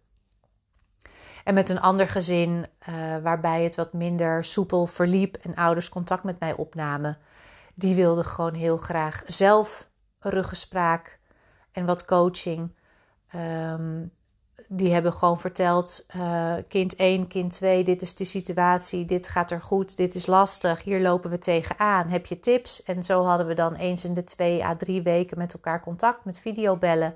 En 1.43 1.53
met 1.53 1.69
een 1.69 1.81
ander 1.81 2.07
gezin 2.07 2.65
uh, 2.89 2.95
waarbij 3.23 3.63
het 3.63 3.75
wat 3.75 3.93
minder 3.93 4.43
soepel 4.43 4.85
verliep 4.85 5.35
en 5.35 5.55
ouders 5.55 5.89
contact 5.89 6.23
met 6.23 6.39
mij 6.39 6.53
opnamen, 6.53 7.17
die 7.73 7.95
wilden 7.95 8.25
gewoon 8.25 8.53
heel 8.53 8.77
graag 8.77 9.23
zelf 9.27 9.89
ruggespraak 10.19 11.19
en 11.71 11.85
wat 11.85 12.05
coaching. 12.05 12.71
Um, 13.35 14.11
die 14.67 14.93
hebben 14.93 15.13
gewoon 15.13 15.39
verteld: 15.39 16.05
uh, 16.15 16.53
kind 16.67 16.95
1, 16.95 17.27
kind 17.27 17.51
2, 17.51 17.83
dit 17.83 18.01
is 18.01 18.15
de 18.15 18.25
situatie, 18.25 19.05
dit 19.05 19.27
gaat 19.27 19.51
er 19.51 19.61
goed, 19.61 19.97
dit 19.97 20.15
is 20.15 20.25
lastig, 20.25 20.83
hier 20.83 21.01
lopen 21.01 21.29
we 21.29 21.37
tegenaan. 21.37 22.09
Heb 22.09 22.25
je 22.25 22.39
tips? 22.39 22.83
En 22.83 23.03
zo 23.03 23.23
hadden 23.23 23.47
we 23.47 23.53
dan 23.53 23.75
eens 23.75 24.05
in 24.05 24.13
de 24.13 24.23
twee 24.23 24.65
à 24.65 24.75
drie 24.75 25.01
weken 25.01 25.37
met 25.37 25.53
elkaar 25.53 25.81
contact 25.81 26.25
met 26.25 26.39
videobellen. 26.39 27.15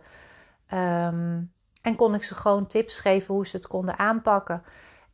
Um, 0.74 1.52
en 1.82 1.96
kon 1.96 2.16
ik 2.16 2.24
ze 2.24 2.36
gewoon 2.36 2.68
tips 2.68 3.00
geven 3.00 3.34
hoe 3.34 3.48
ze 3.48 3.56
het 3.56 3.68
konden 3.68 3.98
aanpakken. 3.98 4.64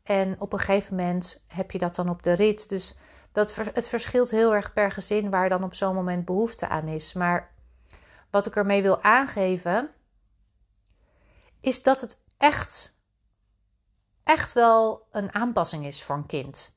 En 0.03 0.39
op 0.39 0.53
een 0.53 0.59
gegeven 0.59 0.95
moment 0.95 1.45
heb 1.47 1.71
je 1.71 1.77
dat 1.77 1.95
dan 1.95 2.09
op 2.09 2.23
de 2.23 2.33
rit. 2.33 2.69
Dus 2.69 2.95
dat, 3.31 3.55
het 3.55 3.89
verschilt 3.89 4.31
heel 4.31 4.55
erg 4.55 4.73
per 4.73 4.91
gezin 4.91 5.29
waar 5.29 5.49
dan 5.49 5.63
op 5.63 5.73
zo'n 5.73 5.95
moment 5.95 6.25
behoefte 6.25 6.67
aan 6.67 6.87
is. 6.87 7.13
Maar 7.13 7.51
wat 8.29 8.45
ik 8.45 8.55
ermee 8.55 8.81
wil 8.81 9.01
aangeven, 9.01 9.89
is 11.61 11.83
dat 11.83 12.01
het 12.01 12.17
echt, 12.37 12.99
echt 14.23 14.53
wel 14.53 15.07
een 15.11 15.33
aanpassing 15.33 15.85
is 15.85 16.03
voor 16.03 16.15
een 16.15 16.25
kind. 16.25 16.73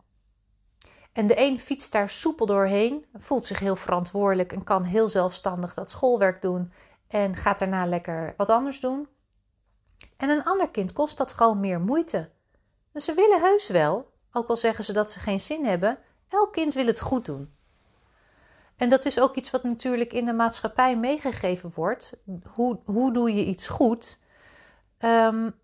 En 1.12 1.26
de 1.26 1.40
een 1.40 1.58
fietst 1.58 1.92
daar 1.92 2.10
soepel 2.10 2.46
doorheen, 2.46 3.06
voelt 3.14 3.44
zich 3.44 3.58
heel 3.58 3.76
verantwoordelijk 3.76 4.52
en 4.52 4.64
kan 4.64 4.82
heel 4.82 5.08
zelfstandig 5.08 5.74
dat 5.74 5.90
schoolwerk 5.90 6.42
doen 6.42 6.72
en 7.08 7.36
gaat 7.36 7.58
daarna 7.58 7.86
lekker 7.86 8.34
wat 8.36 8.50
anders 8.50 8.80
doen. 8.80 9.08
En 10.16 10.28
een 10.28 10.44
ander 10.44 10.70
kind 10.70 10.92
kost 10.92 11.18
dat 11.18 11.32
gewoon 11.32 11.60
meer 11.60 11.80
moeite. 11.80 12.30
En 12.92 13.00
ze 13.00 13.14
willen 13.14 13.40
heus 13.40 13.68
wel, 13.68 14.12
ook 14.32 14.48
al 14.48 14.56
zeggen 14.56 14.84
ze 14.84 14.92
dat 14.92 15.10
ze 15.10 15.18
geen 15.18 15.40
zin 15.40 15.64
hebben, 15.64 15.98
elk 16.28 16.52
kind 16.52 16.74
wil 16.74 16.86
het 16.86 17.00
goed 17.00 17.24
doen. 17.24 17.54
En 18.76 18.88
dat 18.88 19.04
is 19.04 19.20
ook 19.20 19.36
iets 19.36 19.50
wat 19.50 19.62
natuurlijk 19.62 20.12
in 20.12 20.24
de 20.24 20.32
maatschappij 20.32 20.96
meegegeven 20.96 21.72
wordt. 21.74 22.18
Hoe, 22.54 22.78
hoe 22.84 23.12
doe 23.12 23.34
je 23.34 23.44
iets 23.44 23.68
goed? 23.68 24.22
Um, 24.98 25.54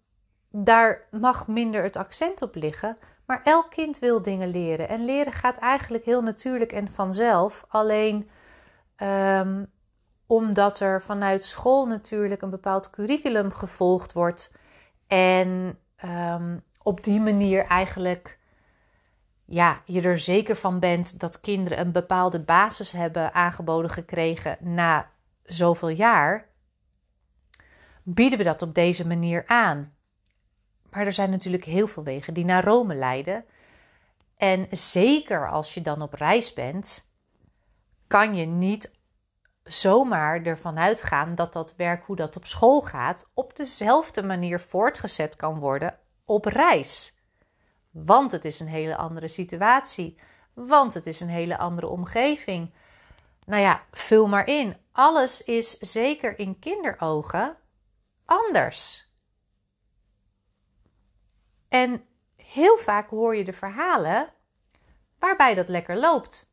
daar 0.50 1.06
mag 1.10 1.48
minder 1.48 1.82
het 1.82 1.96
accent 1.96 2.42
op 2.42 2.54
liggen. 2.54 2.98
Maar 3.26 3.40
elk 3.42 3.70
kind 3.70 3.98
wil 3.98 4.22
dingen 4.22 4.48
leren. 4.48 4.88
En 4.88 5.04
leren 5.04 5.32
gaat 5.32 5.56
eigenlijk 5.56 6.04
heel 6.04 6.22
natuurlijk 6.22 6.72
en 6.72 6.88
vanzelf. 6.88 7.64
Alleen 7.68 8.30
um, 9.02 9.72
omdat 10.32 10.80
er 10.80 11.02
vanuit 11.02 11.44
school 11.44 11.86
natuurlijk 11.86 12.42
een 12.42 12.50
bepaald 12.50 12.90
curriculum 12.90 13.52
gevolgd 13.52 14.12
wordt. 14.12 14.52
En 15.06 15.78
um, 16.04 16.62
op 16.82 17.04
die 17.04 17.20
manier 17.20 17.64
eigenlijk 17.64 18.38
ja, 19.44 19.82
je 19.84 20.02
er 20.02 20.18
zeker 20.18 20.56
van 20.56 20.78
bent 20.78 21.20
dat 21.20 21.40
kinderen 21.40 21.80
een 21.80 21.92
bepaalde 21.92 22.40
basis 22.40 22.92
hebben 22.92 23.34
aangeboden 23.34 23.90
gekregen 23.90 24.56
na 24.60 25.10
zoveel 25.44 25.88
jaar, 25.88 26.48
bieden 28.02 28.38
we 28.38 28.44
dat 28.44 28.62
op 28.62 28.74
deze 28.74 29.06
manier 29.06 29.44
aan. 29.46 29.94
Maar 30.90 31.06
er 31.06 31.12
zijn 31.12 31.30
natuurlijk 31.30 31.64
heel 31.64 31.86
veel 31.86 32.02
wegen 32.02 32.34
die 32.34 32.44
naar 32.44 32.64
Rome 32.64 32.94
leiden. 32.94 33.44
En 34.36 34.66
zeker 34.70 35.50
als 35.50 35.74
je 35.74 35.80
dan 35.80 36.02
op 36.02 36.14
reis 36.14 36.52
bent, 36.52 37.10
kan 38.06 38.36
je 38.36 38.46
niet 38.46 39.00
zomaar 39.64 40.42
ervan 40.42 40.78
uitgaan 40.78 41.34
dat 41.34 41.52
dat 41.52 41.76
werk, 41.76 42.04
hoe 42.04 42.16
dat 42.16 42.36
op 42.36 42.46
school 42.46 42.80
gaat, 42.80 43.30
op 43.34 43.56
dezelfde 43.56 44.22
manier 44.22 44.60
voortgezet 44.60 45.36
kan 45.36 45.58
worden 45.58 45.98
op 46.24 46.44
reis. 46.44 47.16
Want 47.90 48.32
het 48.32 48.44
is 48.44 48.60
een 48.60 48.68
hele 48.68 48.96
andere 48.96 49.28
situatie. 49.28 50.18
Want 50.54 50.94
het 50.94 51.06
is 51.06 51.20
een 51.20 51.28
hele 51.28 51.58
andere 51.58 51.86
omgeving. 51.86 52.74
Nou 53.46 53.62
ja, 53.62 53.84
vul 53.90 54.28
maar 54.28 54.46
in. 54.46 54.76
Alles 54.92 55.44
is 55.44 55.78
zeker 55.78 56.38
in 56.38 56.58
kinderogen 56.58 57.56
anders. 58.24 59.10
En 61.68 62.04
heel 62.36 62.76
vaak 62.78 63.10
hoor 63.10 63.36
je 63.36 63.44
de 63.44 63.52
verhalen 63.52 64.32
waarbij 65.18 65.54
dat 65.54 65.68
lekker 65.68 65.96
loopt. 65.96 66.51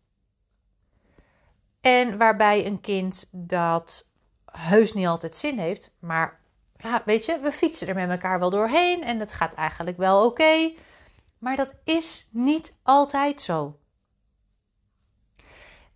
En 1.81 2.17
waarbij 2.17 2.65
een 2.65 2.81
kind 2.81 3.29
dat 3.31 4.11
heus 4.45 4.93
niet 4.93 5.07
altijd 5.07 5.35
zin 5.35 5.59
heeft, 5.59 5.95
maar 5.99 6.39
ja, 6.75 7.01
weet 7.05 7.25
je, 7.25 7.39
we 7.39 7.51
fietsen 7.51 7.87
er 7.87 7.95
met 7.95 8.09
elkaar 8.09 8.39
wel 8.39 8.49
doorheen 8.49 9.03
en 9.03 9.19
het 9.19 9.33
gaat 9.33 9.53
eigenlijk 9.53 9.97
wel 9.97 10.25
oké. 10.25 10.73
maar 11.37 11.55
dat 11.55 11.73
is 11.83 12.29
niet 12.31 12.79
altijd 12.83 13.41
zo. 13.41 13.79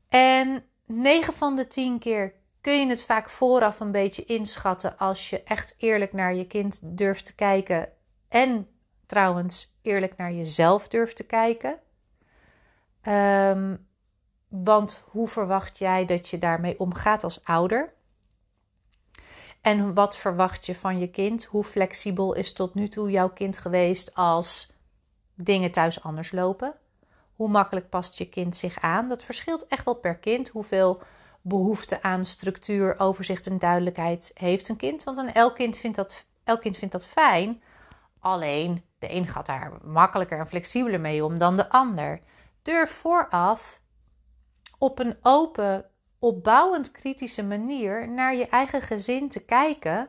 En 0.09 0.63
9 0.85 1.33
van 1.33 1.55
de 1.55 1.67
10 1.67 1.99
keer 1.99 2.33
kun 2.61 2.79
je 2.79 2.87
het 2.87 3.03
vaak 3.03 3.29
vooraf 3.29 3.79
een 3.79 3.91
beetje 3.91 4.25
inschatten 4.25 4.97
als 4.97 5.29
je 5.29 5.43
echt 5.43 5.75
eerlijk 5.77 6.13
naar 6.13 6.35
je 6.35 6.47
kind 6.47 6.97
durft 6.97 7.25
te 7.25 7.35
kijken 7.35 7.89
en 8.29 8.67
trouwens 9.05 9.77
eerlijk 9.81 10.17
naar 10.17 10.31
jezelf 10.31 10.87
durft 10.87 11.15
te 11.15 11.25
kijken. 11.25 11.79
Um, 13.07 13.87
want 14.61 15.03
hoe 15.09 15.27
verwacht 15.27 15.77
jij 15.77 16.05
dat 16.05 16.29
je 16.29 16.37
daarmee 16.37 16.79
omgaat 16.79 17.23
als 17.23 17.43
ouder? 17.43 17.93
En 19.61 19.93
wat 19.93 20.17
verwacht 20.17 20.65
je 20.65 20.75
van 20.75 20.99
je 20.99 21.09
kind? 21.09 21.45
Hoe 21.45 21.63
flexibel 21.63 22.33
is 22.33 22.53
tot 22.53 22.73
nu 22.73 22.87
toe 22.87 23.11
jouw 23.11 23.29
kind 23.29 23.57
geweest 23.57 24.15
als 24.15 24.71
dingen 25.35 25.71
thuis 25.71 26.03
anders 26.03 26.31
lopen? 26.31 26.73
Hoe 27.35 27.49
makkelijk 27.49 27.89
past 27.89 28.17
je 28.17 28.29
kind 28.29 28.55
zich 28.55 28.81
aan? 28.81 29.07
Dat 29.07 29.23
verschilt 29.23 29.67
echt 29.67 29.85
wel 29.85 29.95
per 29.95 30.17
kind. 30.17 30.49
Hoeveel 30.49 31.01
behoefte 31.41 32.01
aan 32.01 32.25
structuur, 32.25 32.99
overzicht 32.99 33.47
en 33.47 33.59
duidelijkheid 33.59 34.31
heeft 34.33 34.69
een 34.69 34.77
kind? 34.77 35.03
Want 35.03 35.17
een 35.17 35.33
elk 35.33 35.55
kind 35.55 35.77
vindt 35.77 35.97
dat, 35.97 36.25
elk 36.43 36.61
kind 36.61 36.77
vindt 36.77 36.93
dat 36.93 37.07
fijn. 37.07 37.61
Alleen 38.19 38.83
de 38.97 39.13
een 39.13 39.27
gaat 39.27 39.45
daar 39.45 39.71
makkelijker 39.83 40.39
en 40.39 40.47
flexibeler 40.47 40.99
mee 40.99 41.25
om 41.25 41.37
dan 41.37 41.55
de 41.55 41.69
ander. 41.69 42.21
Durf 42.61 42.91
vooraf 42.91 43.81
op 44.83 44.99
een 44.99 45.17
open, 45.21 45.85
opbouwend 46.19 46.91
kritische 46.91 47.43
manier 47.43 48.09
naar 48.09 48.35
je 48.35 48.47
eigen 48.47 48.81
gezin 48.81 49.29
te 49.29 49.45
kijken. 49.45 50.07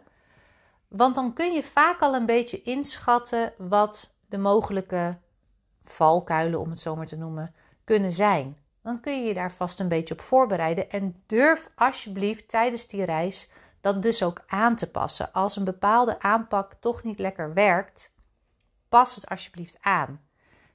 Want 0.88 1.14
dan 1.14 1.32
kun 1.32 1.52
je 1.52 1.62
vaak 1.62 2.00
al 2.00 2.14
een 2.14 2.26
beetje 2.26 2.62
inschatten 2.62 3.52
wat 3.58 4.16
de 4.26 4.38
mogelijke 4.38 5.18
valkuilen, 5.82 6.60
om 6.60 6.70
het 6.70 6.80
zo 6.80 6.96
maar 6.96 7.06
te 7.06 7.18
noemen, 7.18 7.54
kunnen 7.84 8.12
zijn. 8.12 8.56
Dan 8.82 9.00
kun 9.00 9.20
je 9.20 9.28
je 9.28 9.34
daar 9.34 9.52
vast 9.52 9.80
een 9.80 9.88
beetje 9.88 10.14
op 10.14 10.20
voorbereiden 10.20 10.90
en 10.90 11.22
durf 11.26 11.70
alsjeblieft 11.74 12.48
tijdens 12.48 12.86
die 12.86 13.04
reis 13.04 13.52
dat 13.80 14.02
dus 14.02 14.22
ook 14.22 14.42
aan 14.46 14.76
te 14.76 14.90
passen. 14.90 15.32
Als 15.32 15.56
een 15.56 15.64
bepaalde 15.64 16.20
aanpak 16.20 16.72
toch 16.80 17.02
niet 17.02 17.18
lekker 17.18 17.52
werkt, 17.52 18.12
pas 18.88 19.14
het 19.14 19.28
alsjeblieft 19.28 19.78
aan. 19.80 20.20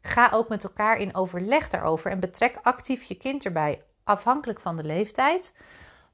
Ga 0.01 0.29
ook 0.31 0.49
met 0.49 0.63
elkaar 0.63 0.97
in 0.97 1.15
overleg 1.15 1.69
daarover 1.69 2.11
en 2.11 2.19
betrek 2.19 2.59
actief 2.61 3.03
je 3.03 3.15
kind 3.15 3.45
erbij 3.45 3.83
afhankelijk 4.03 4.59
van 4.59 4.75
de 4.75 4.83
leeftijd. 4.83 5.55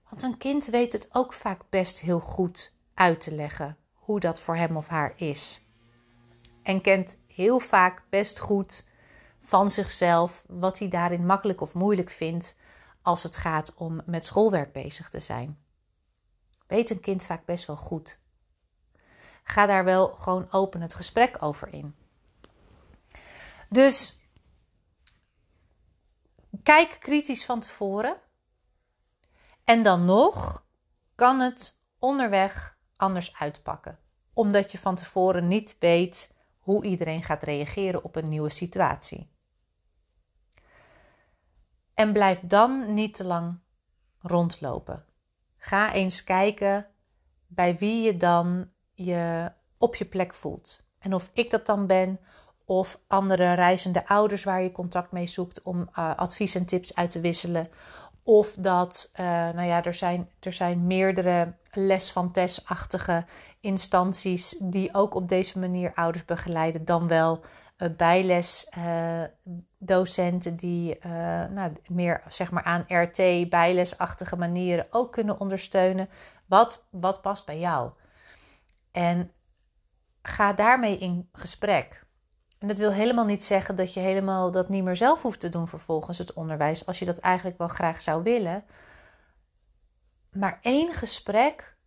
Want 0.09 0.23
een 0.23 0.37
kind 0.37 0.65
weet 0.65 0.91
het 0.91 1.07
ook 1.11 1.33
vaak 1.33 1.61
best 1.69 1.99
heel 1.99 2.19
goed 2.19 2.73
uit 2.93 3.21
te 3.21 3.35
leggen 3.35 3.77
hoe 3.93 4.19
dat 4.19 4.39
voor 4.39 4.55
hem 4.55 4.77
of 4.77 4.87
haar 4.87 5.13
is. 5.15 5.65
En 6.63 6.81
kent 6.81 7.17
heel 7.27 7.59
vaak 7.59 8.03
best 8.09 8.39
goed 8.39 8.87
van 9.39 9.69
zichzelf 9.69 10.43
wat 10.47 10.79
hij 10.79 10.87
daarin 10.87 11.25
makkelijk 11.25 11.61
of 11.61 11.73
moeilijk 11.73 12.09
vindt 12.09 12.57
als 13.01 13.23
het 13.23 13.37
gaat 13.37 13.75
om 13.75 14.01
met 14.05 14.25
schoolwerk 14.25 14.71
bezig 14.71 15.09
te 15.09 15.19
zijn. 15.19 15.59
Weet 16.67 16.89
een 16.89 16.99
kind 16.99 17.25
vaak 17.25 17.45
best 17.45 17.65
wel 17.67 17.75
goed. 17.75 18.19
Ga 19.43 19.65
daar 19.65 19.83
wel 19.83 20.07
gewoon 20.07 20.51
open 20.51 20.81
het 20.81 20.93
gesprek 20.93 21.37
over 21.39 21.73
in. 21.73 21.95
Dus 23.69 24.25
Kijk 26.65 26.97
kritisch 26.99 27.45
van 27.45 27.59
tevoren. 27.59 28.17
En 29.63 29.83
dan 29.83 30.05
nog 30.05 30.65
kan 31.15 31.39
het 31.39 31.77
onderweg 31.99 32.77
anders 32.95 33.35
uitpakken. 33.35 33.99
Omdat 34.33 34.71
je 34.71 34.77
van 34.77 34.95
tevoren 34.95 35.47
niet 35.47 35.75
weet 35.79 36.33
hoe 36.59 36.83
iedereen 36.83 37.23
gaat 37.23 37.43
reageren 37.43 38.03
op 38.03 38.15
een 38.15 38.29
nieuwe 38.29 38.49
situatie. 38.49 39.29
En 41.93 42.13
blijf 42.13 42.39
dan 42.43 42.93
niet 42.93 43.15
te 43.15 43.23
lang 43.23 43.59
rondlopen. 44.19 45.05
Ga 45.57 45.93
eens 45.93 46.23
kijken 46.23 46.87
bij 47.47 47.77
wie 47.77 48.01
je 48.01 48.17
dan 48.17 48.71
je 48.93 49.51
op 49.77 49.95
je 49.95 50.05
plek 50.05 50.33
voelt. 50.33 50.87
En 50.99 51.13
of 51.13 51.29
ik 51.33 51.49
dat 51.49 51.65
dan 51.65 51.87
ben, 51.87 52.19
of 52.65 52.99
andere 53.07 53.53
reizende 53.53 54.07
ouders 54.07 54.43
waar 54.43 54.61
je 54.61 54.71
contact 54.71 55.11
mee 55.11 55.27
zoekt 55.27 55.61
om 55.61 55.79
uh, 55.79 56.15
advies 56.15 56.55
en 56.55 56.65
tips 56.65 56.95
uit 56.95 57.11
te 57.11 57.19
wisselen. 57.19 57.69
Of 58.23 58.55
dat, 58.59 59.11
uh, 59.19 59.25
nou 59.25 59.63
ja, 59.63 59.83
er 59.83 59.93
zijn, 59.93 60.29
er 60.39 60.53
zijn 60.53 60.87
meerdere 60.87 61.53
les 61.71 62.11
van 62.11 62.31
testachtige 62.31 63.25
instanties 63.59 64.55
die 64.59 64.93
ook 64.93 65.15
op 65.15 65.27
deze 65.27 65.59
manier 65.59 65.91
ouders 65.95 66.25
begeleiden, 66.25 66.85
dan 66.85 67.07
wel 67.07 67.43
uh, 67.77 67.89
bijlesdocenten 67.97 70.55
die 70.55 70.97
nou, 71.49 71.71
meer 71.87 72.23
zeg 72.27 72.51
maar 72.51 72.63
aan 72.63 72.85
RT, 72.87 73.49
bijlesachtige 73.49 74.35
manieren 74.35 74.87
ook 74.89 75.11
kunnen 75.11 75.39
ondersteunen. 75.39 76.09
Wat, 76.45 76.85
wat 76.89 77.21
past 77.21 77.45
bij 77.45 77.59
jou? 77.59 77.91
En 78.91 79.31
ga 80.21 80.53
daarmee 80.53 80.97
in 80.97 81.29
gesprek. 81.31 82.04
En 82.65 82.71
dat 82.71 82.79
wil 82.79 82.91
helemaal 82.91 83.25
niet 83.25 83.43
zeggen 83.43 83.75
dat 83.75 83.93
je 83.93 83.99
helemaal 83.99 84.51
dat 84.51 84.69
niet 84.69 84.83
meer 84.83 84.95
zelf 84.95 85.21
hoeft 85.21 85.39
te 85.39 85.49
doen 85.49 85.67
vervolgens 85.67 86.17
het 86.17 86.33
onderwijs, 86.33 86.85
als 86.85 86.99
je 86.99 87.05
dat 87.05 87.17
eigenlijk 87.17 87.57
wel 87.57 87.67
graag 87.67 88.01
zou 88.01 88.23
willen. 88.23 88.63
Maar 90.31 90.59
één 90.61 90.93
gesprek 90.93 91.77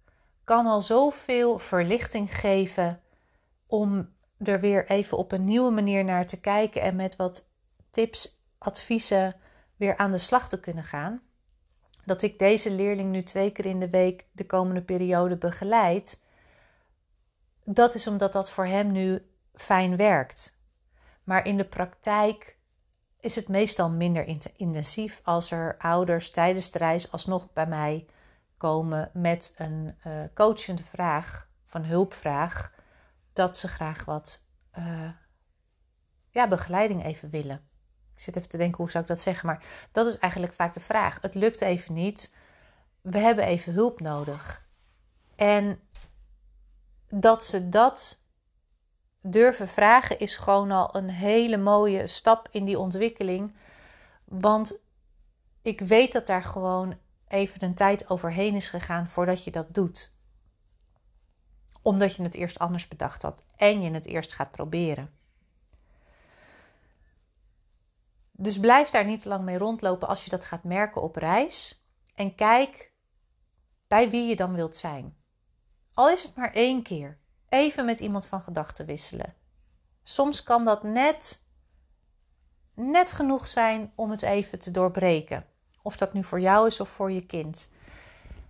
kan 0.45 0.67
al 0.67 0.81
zoveel 0.81 1.59
verlichting 1.59 2.35
geven 2.35 3.01
om 3.67 4.15
er 4.39 4.61
weer 4.61 4.87
even 4.91 5.19
op 5.19 5.33
een 5.33 5.45
nieuwe 5.45 5.71
manier 5.71 6.05
naar 6.05 6.27
te 6.27 6.41
kijken 6.41 6.83
en 6.83 6.97
met 6.97 7.17
wat 7.17 7.49
tips, 7.91 8.43
adviezen 8.59 9.37
weer 9.77 9.97
aan 9.97 10.11
de 10.11 10.19
slag 10.19 10.49
te 10.49 10.61
kunnen 10.61 10.85
gaan. 10.85 11.23
Dat 12.05 12.23
ik 12.23 12.39
deze 12.39 12.71
leerling 12.71 13.11
nu 13.11 13.23
twee 13.23 13.51
keer 13.51 13.67
in 13.67 13.81
de 13.81 13.91
week 13.91 14.27
de 14.33 14.47
komende 14.47 14.83
periode 14.83 15.37
begeleid. 15.37 16.25
Dat 17.65 17.95
is 17.95 18.07
omdat 18.07 18.33
dat 18.33 18.51
voor 18.51 18.67
hem 18.67 18.93
nu 18.93 19.27
fijn 19.55 19.97
werkt. 19.97 20.57
Maar 21.29 21.47
in 21.47 21.57
de 21.57 21.65
praktijk 21.65 22.59
is 23.21 23.35
het 23.35 23.49
meestal 23.49 23.91
minder 23.91 24.41
intensief 24.57 25.21
als 25.25 25.51
er 25.51 25.77
ouders 25.79 26.31
tijdens 26.31 26.71
de 26.71 26.79
reis 26.79 27.13
alsnog 27.13 27.53
bij 27.53 27.67
mij 27.67 28.07
komen 28.57 29.11
met 29.13 29.55
een 29.57 29.97
uh, 30.07 30.25
coachende 30.35 30.85
vraag, 30.85 31.49
van 31.65 31.85
hulpvraag, 31.85 32.75
dat 33.33 33.57
ze 33.57 33.69
graag 33.69 34.05
wat 34.05 34.45
uh, 34.79 35.11
ja, 36.31 36.49
begeleiding 36.49 37.05
even 37.05 37.31
willen. 37.31 37.69
Ik 38.15 38.21
zit 38.21 38.37
even 38.37 38.49
te 38.49 38.57
denken, 38.57 38.79
hoe 38.79 38.91
zou 38.91 39.03
ik 39.03 39.11
dat 39.11 39.21
zeggen? 39.21 39.47
Maar 39.47 39.65
dat 39.93 40.07
is 40.07 40.19
eigenlijk 40.19 40.53
vaak 40.53 40.75
de 40.75 40.81
vraag. 40.81 41.21
Het 41.21 41.35
lukt 41.35 41.61
even 41.61 41.95
niet. 41.95 42.35
We 43.01 43.19
hebben 43.19 43.45
even 43.45 43.73
hulp 43.73 44.01
nodig. 44.01 44.67
En 45.37 45.81
dat 47.09 47.45
ze 47.45 47.69
dat 47.69 48.27
durven 49.31 49.69
vragen 49.69 50.19
is 50.19 50.37
gewoon 50.37 50.71
al 50.71 50.97
een 50.97 51.11
hele 51.11 51.57
mooie 51.57 52.07
stap 52.07 52.49
in 52.51 52.65
die 52.65 52.79
ontwikkeling. 52.79 53.55
Want 54.25 54.81
ik 55.63 55.81
weet 55.81 56.13
dat 56.13 56.27
daar 56.27 56.43
gewoon 56.43 56.99
even 57.29 57.65
een 57.65 57.75
tijd 57.75 58.11
overheen 58.11 58.55
is 58.55 58.71
gegaan 58.71 59.09
voordat 59.09 59.45
je 59.45 59.51
dat 59.51 59.75
doet. 59.75 60.13
Omdat 61.83 62.15
je 62.15 62.23
het 62.23 62.35
eerst 62.35 62.59
anders 62.59 62.89
bedacht 62.89 63.23
had 63.23 63.45
en 63.57 63.83
je 63.83 63.91
het 63.91 64.07
eerst 64.07 64.33
gaat 64.33 64.51
proberen. 64.51 65.13
Dus 68.33 68.61
blijf 68.61 68.91
daar 68.91 69.05
niet 69.05 69.21
te 69.21 69.29
lang 69.29 69.45
mee 69.45 69.59
rondlopen 69.59 70.09
als 70.09 70.25
je 70.25 70.31
dat 70.31 70.45
gaat 70.45 70.65
merken 70.65 71.03
op 71.03 71.17
reis. 71.17 71.85
En 72.15 72.35
kijk 72.35 72.93
bij 73.87 74.11
wie 74.11 74.27
je 74.27 74.37
dan 74.37 74.55
wilt 74.55 74.77
zijn. 74.77 75.17
Al 75.93 76.11
is 76.11 76.23
het 76.23 76.37
maar 76.37 76.53
één 76.53 76.83
keer 76.83 77.19
even 77.49 77.85
met 77.85 78.01
iemand 78.01 78.27
van 78.27 78.41
gedachten 78.41 78.87
wisselen. 78.87 79.35
Soms 80.03 80.43
kan 80.43 80.65
dat 80.65 80.83
net, 80.83 81.45
net 82.75 83.11
genoeg 83.11 83.47
zijn 83.47 83.93
om 83.95 84.11
het 84.11 84.23
even 84.23 84.59
te 84.59 84.71
doorbreken. 84.71 85.47
Of 85.83 85.97
dat 85.97 86.13
nu 86.13 86.25
voor 86.25 86.41
jou 86.41 86.67
is 86.67 86.81
of 86.81 86.89
voor 86.89 87.11
je 87.11 87.27
kind. 87.27 87.71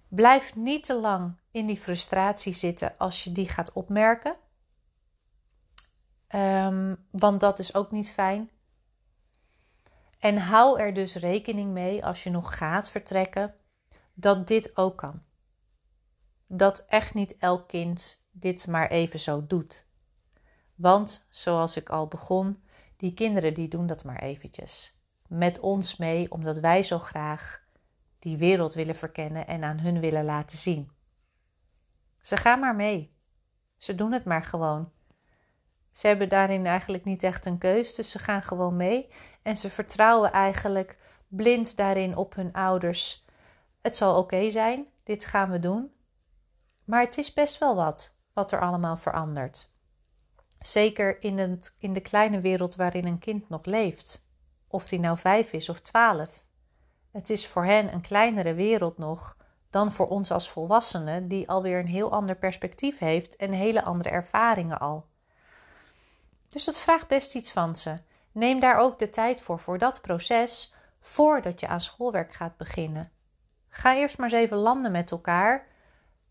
Blijf 0.08 0.54
niet 0.54 0.84
te 0.84 0.94
lang 0.94 1.36
in 1.50 1.66
die 1.66 1.78
frustratie 1.78 2.52
zitten 2.52 2.94
als 2.98 3.24
je 3.24 3.32
die 3.32 3.48
gaat 3.48 3.72
opmerken. 3.72 4.36
Um, 6.34 7.06
want 7.10 7.40
dat 7.40 7.58
is 7.58 7.74
ook 7.74 7.90
niet 7.90 8.10
fijn. 8.10 8.50
En 10.18 10.36
hou 10.36 10.80
er 10.80 10.94
dus 10.94 11.14
rekening 11.14 11.72
mee 11.72 12.04
als 12.04 12.22
je 12.22 12.30
nog 12.30 12.56
gaat 12.56 12.90
vertrekken, 12.90 13.54
dat 14.14 14.46
dit 14.46 14.76
ook 14.76 14.96
kan. 14.96 15.22
Dat 16.50 16.84
echt 16.88 17.14
niet 17.14 17.36
elk 17.38 17.68
kind 17.68 18.28
dit 18.32 18.66
maar 18.66 18.90
even 18.90 19.18
zo 19.18 19.46
doet. 19.46 19.86
Want, 20.74 21.26
zoals 21.30 21.76
ik 21.76 21.90
al 21.90 22.06
begon, 22.06 22.62
die 22.96 23.14
kinderen 23.14 23.54
die 23.54 23.68
doen 23.68 23.86
dat 23.86 24.04
maar 24.04 24.22
eventjes. 24.22 25.00
Met 25.26 25.60
ons 25.60 25.96
mee, 25.96 26.30
omdat 26.30 26.58
wij 26.58 26.82
zo 26.82 26.98
graag 26.98 27.62
die 28.18 28.36
wereld 28.36 28.74
willen 28.74 28.94
verkennen 28.94 29.46
en 29.46 29.64
aan 29.64 29.78
hun 29.78 30.00
willen 30.00 30.24
laten 30.24 30.58
zien. 30.58 30.90
Ze 32.20 32.36
gaan 32.36 32.60
maar 32.60 32.74
mee. 32.74 33.10
Ze 33.76 33.94
doen 33.94 34.12
het 34.12 34.24
maar 34.24 34.44
gewoon. 34.44 34.92
Ze 35.90 36.06
hebben 36.06 36.28
daarin 36.28 36.66
eigenlijk 36.66 37.04
niet 37.04 37.22
echt 37.22 37.46
een 37.46 37.58
keus, 37.58 37.94
dus 37.94 38.10
ze 38.10 38.18
gaan 38.18 38.42
gewoon 38.42 38.76
mee 38.76 39.08
en 39.42 39.56
ze 39.56 39.70
vertrouwen 39.70 40.32
eigenlijk 40.32 40.96
blind 41.28 41.76
daarin 41.76 42.16
op 42.16 42.34
hun 42.34 42.52
ouders. 42.52 43.24
Het 43.80 43.96
zal 43.96 44.18
oké 44.18 44.50
zijn, 44.50 44.86
dit 45.04 45.24
gaan 45.24 45.50
we 45.50 45.58
doen. 45.58 45.92
Maar 46.88 47.00
het 47.00 47.18
is 47.18 47.32
best 47.32 47.58
wel 47.58 47.74
wat, 47.74 48.16
wat 48.32 48.52
er 48.52 48.60
allemaal 48.60 48.96
verandert. 48.96 49.70
Zeker 50.60 51.22
in, 51.22 51.38
het, 51.38 51.74
in 51.78 51.92
de 51.92 52.00
kleine 52.00 52.40
wereld 52.40 52.76
waarin 52.76 53.06
een 53.06 53.18
kind 53.18 53.48
nog 53.48 53.64
leeft. 53.64 54.26
Of 54.68 54.88
die 54.88 55.00
nou 55.00 55.18
vijf 55.18 55.52
is 55.52 55.68
of 55.68 55.80
twaalf. 55.80 56.46
Het 57.10 57.30
is 57.30 57.46
voor 57.46 57.64
hen 57.64 57.92
een 57.92 58.00
kleinere 58.00 58.54
wereld 58.54 58.98
nog 58.98 59.36
dan 59.70 59.92
voor 59.92 60.08
ons 60.08 60.30
als 60.30 60.50
volwassenen, 60.50 61.28
die 61.28 61.48
alweer 61.48 61.78
een 61.78 61.86
heel 61.86 62.12
ander 62.12 62.36
perspectief 62.36 62.98
heeft 62.98 63.36
en 63.36 63.52
hele 63.52 63.84
andere 63.84 64.08
ervaringen 64.08 64.80
al. 64.80 65.06
Dus 66.48 66.64
dat 66.64 66.78
vraagt 66.78 67.08
best 67.08 67.34
iets 67.34 67.52
van 67.52 67.76
ze. 67.76 67.98
Neem 68.32 68.60
daar 68.60 68.76
ook 68.76 68.98
de 68.98 69.10
tijd 69.10 69.40
voor, 69.40 69.58
voor 69.58 69.78
dat 69.78 70.00
proces, 70.00 70.74
voordat 71.00 71.60
je 71.60 71.68
aan 71.68 71.80
schoolwerk 71.80 72.32
gaat 72.32 72.56
beginnen. 72.56 73.10
Ga 73.68 73.96
eerst 73.96 74.18
maar 74.18 74.32
eens 74.32 74.40
even 74.40 74.56
landen 74.56 74.92
met 74.92 75.10
elkaar 75.10 75.66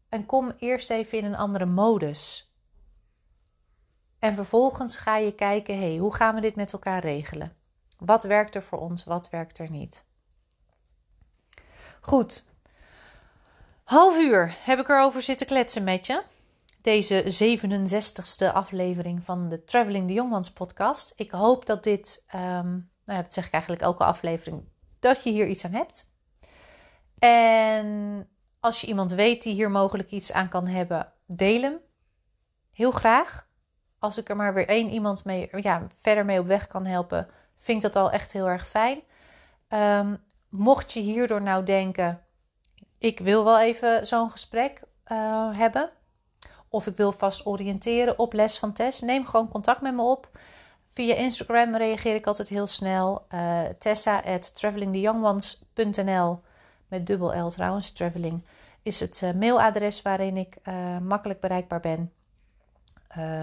en 0.09 0.25
kom 0.25 0.53
eerst 0.57 0.89
even 0.89 1.17
in 1.17 1.25
een 1.25 1.35
andere 1.35 1.65
modus. 1.65 2.51
En 4.19 4.35
vervolgens 4.35 4.97
ga 4.97 5.17
je 5.17 5.31
kijken, 5.31 5.79
hey, 5.79 5.97
hoe 5.97 6.15
gaan 6.15 6.35
we 6.35 6.41
dit 6.41 6.55
met 6.55 6.73
elkaar 6.73 7.01
regelen? 7.01 7.55
Wat 7.97 8.23
werkt 8.23 8.55
er 8.55 8.63
voor 8.63 8.79
ons, 8.79 9.03
wat 9.03 9.29
werkt 9.29 9.57
er 9.57 9.71
niet? 9.71 10.05
Goed. 12.01 12.45
Half 13.83 14.17
uur 14.17 14.55
heb 14.63 14.79
ik 14.79 14.89
erover 14.89 15.21
zitten 15.21 15.47
kletsen 15.47 15.83
met 15.83 16.05
je 16.05 16.23
deze 16.87 17.23
67ste 17.23 18.53
aflevering 18.53 19.23
van 19.23 19.49
de 19.49 19.63
Traveling 19.63 20.07
the 20.07 20.13
Young 20.13 20.53
podcast. 20.53 21.13
Ik 21.15 21.31
hoop 21.31 21.65
dat 21.65 21.83
dit, 21.83 22.25
um, 22.35 22.39
nou 23.05 23.17
ja, 23.17 23.21
dat 23.21 23.33
zeg 23.33 23.45
ik 23.45 23.51
eigenlijk 23.51 23.81
elke 23.81 24.03
aflevering, 24.03 24.63
dat 24.99 25.23
je 25.23 25.31
hier 25.31 25.47
iets 25.47 25.65
aan 25.65 25.71
hebt. 25.71 26.11
En 27.19 28.27
als 28.59 28.81
je 28.81 28.87
iemand 28.87 29.11
weet 29.11 29.43
die 29.43 29.53
hier 29.53 29.71
mogelijk 29.71 30.11
iets 30.11 30.31
aan 30.31 30.49
kan 30.49 30.67
hebben, 30.67 31.13
deel 31.25 31.61
hem. 31.61 31.79
Heel 32.71 32.91
graag. 32.91 33.47
Als 33.99 34.17
ik 34.17 34.29
er 34.29 34.35
maar 34.35 34.53
weer 34.53 34.67
één 34.67 34.89
iemand 34.89 35.25
mee, 35.25 35.49
ja, 35.51 35.87
verder 35.93 36.25
mee 36.25 36.39
op 36.39 36.47
weg 36.47 36.67
kan 36.67 36.85
helpen, 36.85 37.27
vind 37.55 37.83
ik 37.83 37.93
dat 37.93 38.03
al 38.03 38.11
echt 38.11 38.33
heel 38.33 38.49
erg 38.49 38.67
fijn. 38.67 39.01
Um, 39.69 40.23
mocht 40.49 40.93
je 40.93 40.99
hierdoor 40.99 41.41
nou 41.41 41.63
denken, 41.63 42.21
ik 42.97 43.19
wil 43.19 43.43
wel 43.43 43.59
even 43.59 44.05
zo'n 44.05 44.31
gesprek 44.31 44.81
uh, 45.11 45.57
hebben, 45.57 45.89
of 46.69 46.87
ik 46.87 46.95
wil 46.95 47.11
vast 47.11 47.45
oriënteren 47.45 48.19
op 48.19 48.33
les 48.33 48.59
van 48.59 48.73
Tess, 48.73 49.01
neem 49.01 49.25
gewoon 49.25 49.49
contact 49.49 49.81
met 49.81 49.93
me 49.93 50.01
op. 50.01 50.29
Via 50.85 51.15
Instagram 51.15 51.75
reageer 51.75 52.15
ik 52.15 52.27
altijd 52.27 52.47
heel 52.47 52.67
snel. 52.67 53.25
Uh, 53.33 53.61
Tessa 53.79 54.21
at 54.25 54.55
travelingtheyoungones.nl 54.55 56.39
met 56.88 57.08
dubbel 57.08 57.45
L 57.45 57.50
trouwens, 57.50 57.91
traveling 57.91 58.45
is 58.82 59.00
het 59.00 59.21
uh, 59.23 59.32
mailadres 59.34 60.02
waarin 60.02 60.38
ik 60.38 60.58
uh, 60.63 60.97
makkelijk 60.97 61.39
bereikbaar 61.39 61.80
ben. 61.80 62.12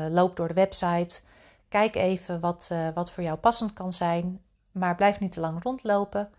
loop 0.08 0.36
door 0.36 0.48
de 0.48 0.54
website. 0.54 1.22
Kijk 1.68 1.94
even 1.94 2.40
wat, 2.40 2.70
wat 2.94 3.10
voor 3.10 3.22
jou 3.22 3.36
passend 3.36 3.72
kan 3.72 3.92
zijn. 3.92 4.40
Maar 4.72 4.94
blijf 4.94 5.20
niet 5.20 5.32
te 5.32 5.40
lang 5.40 5.62
rondlopen. 5.62 6.30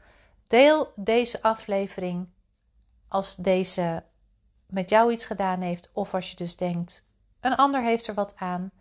Deel 0.47 0.91
deze 0.95 1.41
aflevering 1.41 2.27
als 3.07 3.35
deze 3.35 4.03
met 4.65 4.89
jou 4.89 5.11
iets 5.11 5.25
gedaan 5.25 5.61
heeft, 5.61 5.89
of 5.93 6.13
als 6.13 6.29
je 6.29 6.35
dus 6.35 6.55
denkt, 6.55 7.05
een 7.39 7.55
ander 7.55 7.81
heeft 7.83 8.07
er 8.07 8.13
wat 8.13 8.35
aan. 8.37 8.71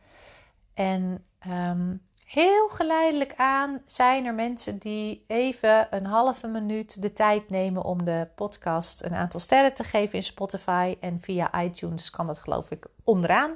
En 0.75 1.25
um, 1.49 2.07
heel 2.35 2.69
geleidelijk 2.69 3.35
aan 3.37 3.83
zijn 3.87 4.25
er 4.25 4.35
mensen 4.35 4.79
die 4.79 5.25
even 5.27 5.87
een 5.91 6.07
halve 6.07 6.49
minuut 6.49 7.03
de 7.03 7.13
tijd 7.13 7.51
nemen 7.51 7.83
om 7.83 8.05
de 8.05 8.29
podcast 8.35 9.05
een 9.05 9.15
aantal 9.15 9.41
sterren 9.41 9.75
te 9.75 9.85
geven 9.85 10.15
in 10.15 10.23
Spotify. 10.25 10.97
En 11.01 11.21
via 11.21 11.63
iTunes 11.63 12.11
kan 12.11 12.27
dat 12.27 12.39
geloof 12.39 12.71
ik 12.71 12.87
onderaan. 13.05 13.55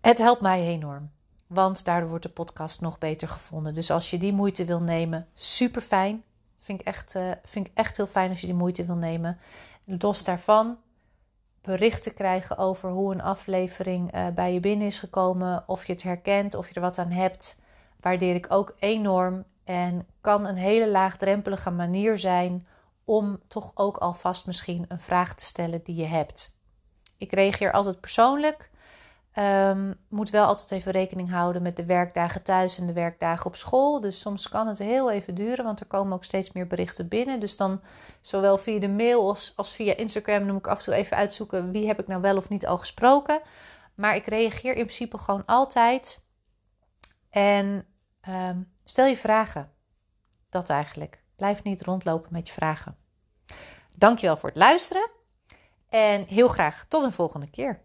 Het 0.00 0.18
helpt 0.18 0.40
mij 0.40 0.66
enorm. 0.66 1.10
Want 1.46 1.84
daardoor 1.84 2.08
wordt 2.08 2.24
de 2.24 2.30
podcast 2.30 2.80
nog 2.80 2.98
beter 2.98 3.28
gevonden. 3.28 3.74
Dus 3.74 3.90
als 3.90 4.10
je 4.10 4.18
die 4.18 4.32
moeite 4.32 4.64
wil 4.64 4.80
nemen, 4.80 5.26
super 5.34 5.82
fijn. 5.82 6.24
Vind 6.56 6.80
ik 6.80 6.86
echt, 6.86 7.14
uh, 7.14 7.30
vind 7.44 7.66
ik 7.66 7.72
echt 7.74 7.96
heel 7.96 8.06
fijn 8.06 8.30
als 8.30 8.40
je 8.40 8.46
die 8.46 8.56
moeite 8.56 8.84
wil 8.84 8.96
nemen. 8.96 9.38
Los 9.84 10.24
daarvan 10.24 10.78
berichten 11.66 12.14
krijgen 12.14 12.58
over 12.58 12.90
hoe 12.90 13.12
een 13.12 13.22
aflevering 13.22 14.14
uh, 14.14 14.26
bij 14.28 14.52
je 14.52 14.60
binnen 14.60 14.86
is 14.86 14.98
gekomen. 14.98 15.64
Of 15.66 15.86
je 15.86 15.92
het 15.92 16.02
herkent, 16.02 16.54
of 16.54 16.68
je 16.68 16.74
er 16.74 16.80
wat 16.80 16.98
aan 16.98 17.10
hebt. 17.10 17.60
Waardeer 18.00 18.34
ik 18.34 18.46
ook 18.48 18.76
enorm. 18.78 19.44
En 19.64 20.06
kan 20.20 20.46
een 20.46 20.56
hele 20.56 20.88
laagdrempelige 20.88 21.70
manier 21.70 22.18
zijn 22.18 22.66
om 23.04 23.40
toch 23.48 23.72
ook 23.74 23.96
alvast 23.96 24.46
misschien 24.46 24.84
een 24.88 25.00
vraag 25.00 25.34
te 25.34 25.44
stellen 25.44 25.80
die 25.84 25.94
je 25.94 26.06
hebt. 26.06 26.56
Ik 27.16 27.32
reageer 27.32 27.72
altijd 27.72 28.00
persoonlijk. 28.00 28.70
Um, 29.38 29.94
moet 30.08 30.30
wel 30.30 30.46
altijd 30.46 30.70
even 30.70 30.92
rekening 30.92 31.30
houden 31.30 31.62
met 31.62 31.76
de 31.76 31.84
werkdagen 31.84 32.42
thuis 32.42 32.78
en 32.78 32.86
de 32.86 32.92
werkdagen 32.92 33.46
op 33.46 33.56
school. 33.56 34.00
Dus 34.00 34.20
soms 34.20 34.48
kan 34.48 34.66
het 34.66 34.78
heel 34.78 35.10
even 35.10 35.34
duren, 35.34 35.64
want 35.64 35.80
er 35.80 35.86
komen 35.86 36.12
ook 36.12 36.24
steeds 36.24 36.52
meer 36.52 36.66
berichten 36.66 37.08
binnen. 37.08 37.40
Dus 37.40 37.56
dan 37.56 37.80
zowel 38.20 38.58
via 38.58 38.78
de 38.78 38.88
mail 38.88 39.28
als, 39.28 39.52
als 39.56 39.74
via 39.74 39.96
Instagram 39.96 40.46
noem 40.46 40.56
ik 40.56 40.66
af 40.66 40.78
en 40.78 40.84
toe 40.84 40.94
even 40.94 41.16
uitzoeken 41.16 41.70
wie 41.70 41.86
heb 41.86 42.00
ik 42.00 42.06
nou 42.06 42.20
wel 42.20 42.36
of 42.36 42.48
niet 42.48 42.66
al 42.66 42.78
gesproken. 42.78 43.40
Maar 43.94 44.16
ik 44.16 44.26
reageer 44.26 44.76
in 44.76 44.84
principe 44.84 45.18
gewoon 45.18 45.44
altijd. 45.44 46.24
En 47.30 47.86
um, 48.28 48.72
stel 48.84 49.06
je 49.06 49.16
vragen. 49.16 49.70
Dat 50.48 50.68
eigenlijk. 50.68 51.22
Blijf 51.36 51.62
niet 51.62 51.82
rondlopen 51.82 52.32
met 52.32 52.46
je 52.46 52.54
vragen. 52.54 52.96
Dankjewel 53.96 54.36
voor 54.36 54.48
het 54.48 54.58
luisteren. 54.58 55.10
En 55.88 56.24
heel 56.24 56.48
graag 56.48 56.84
tot 56.88 57.04
een 57.04 57.12
volgende 57.12 57.50
keer. 57.50 57.84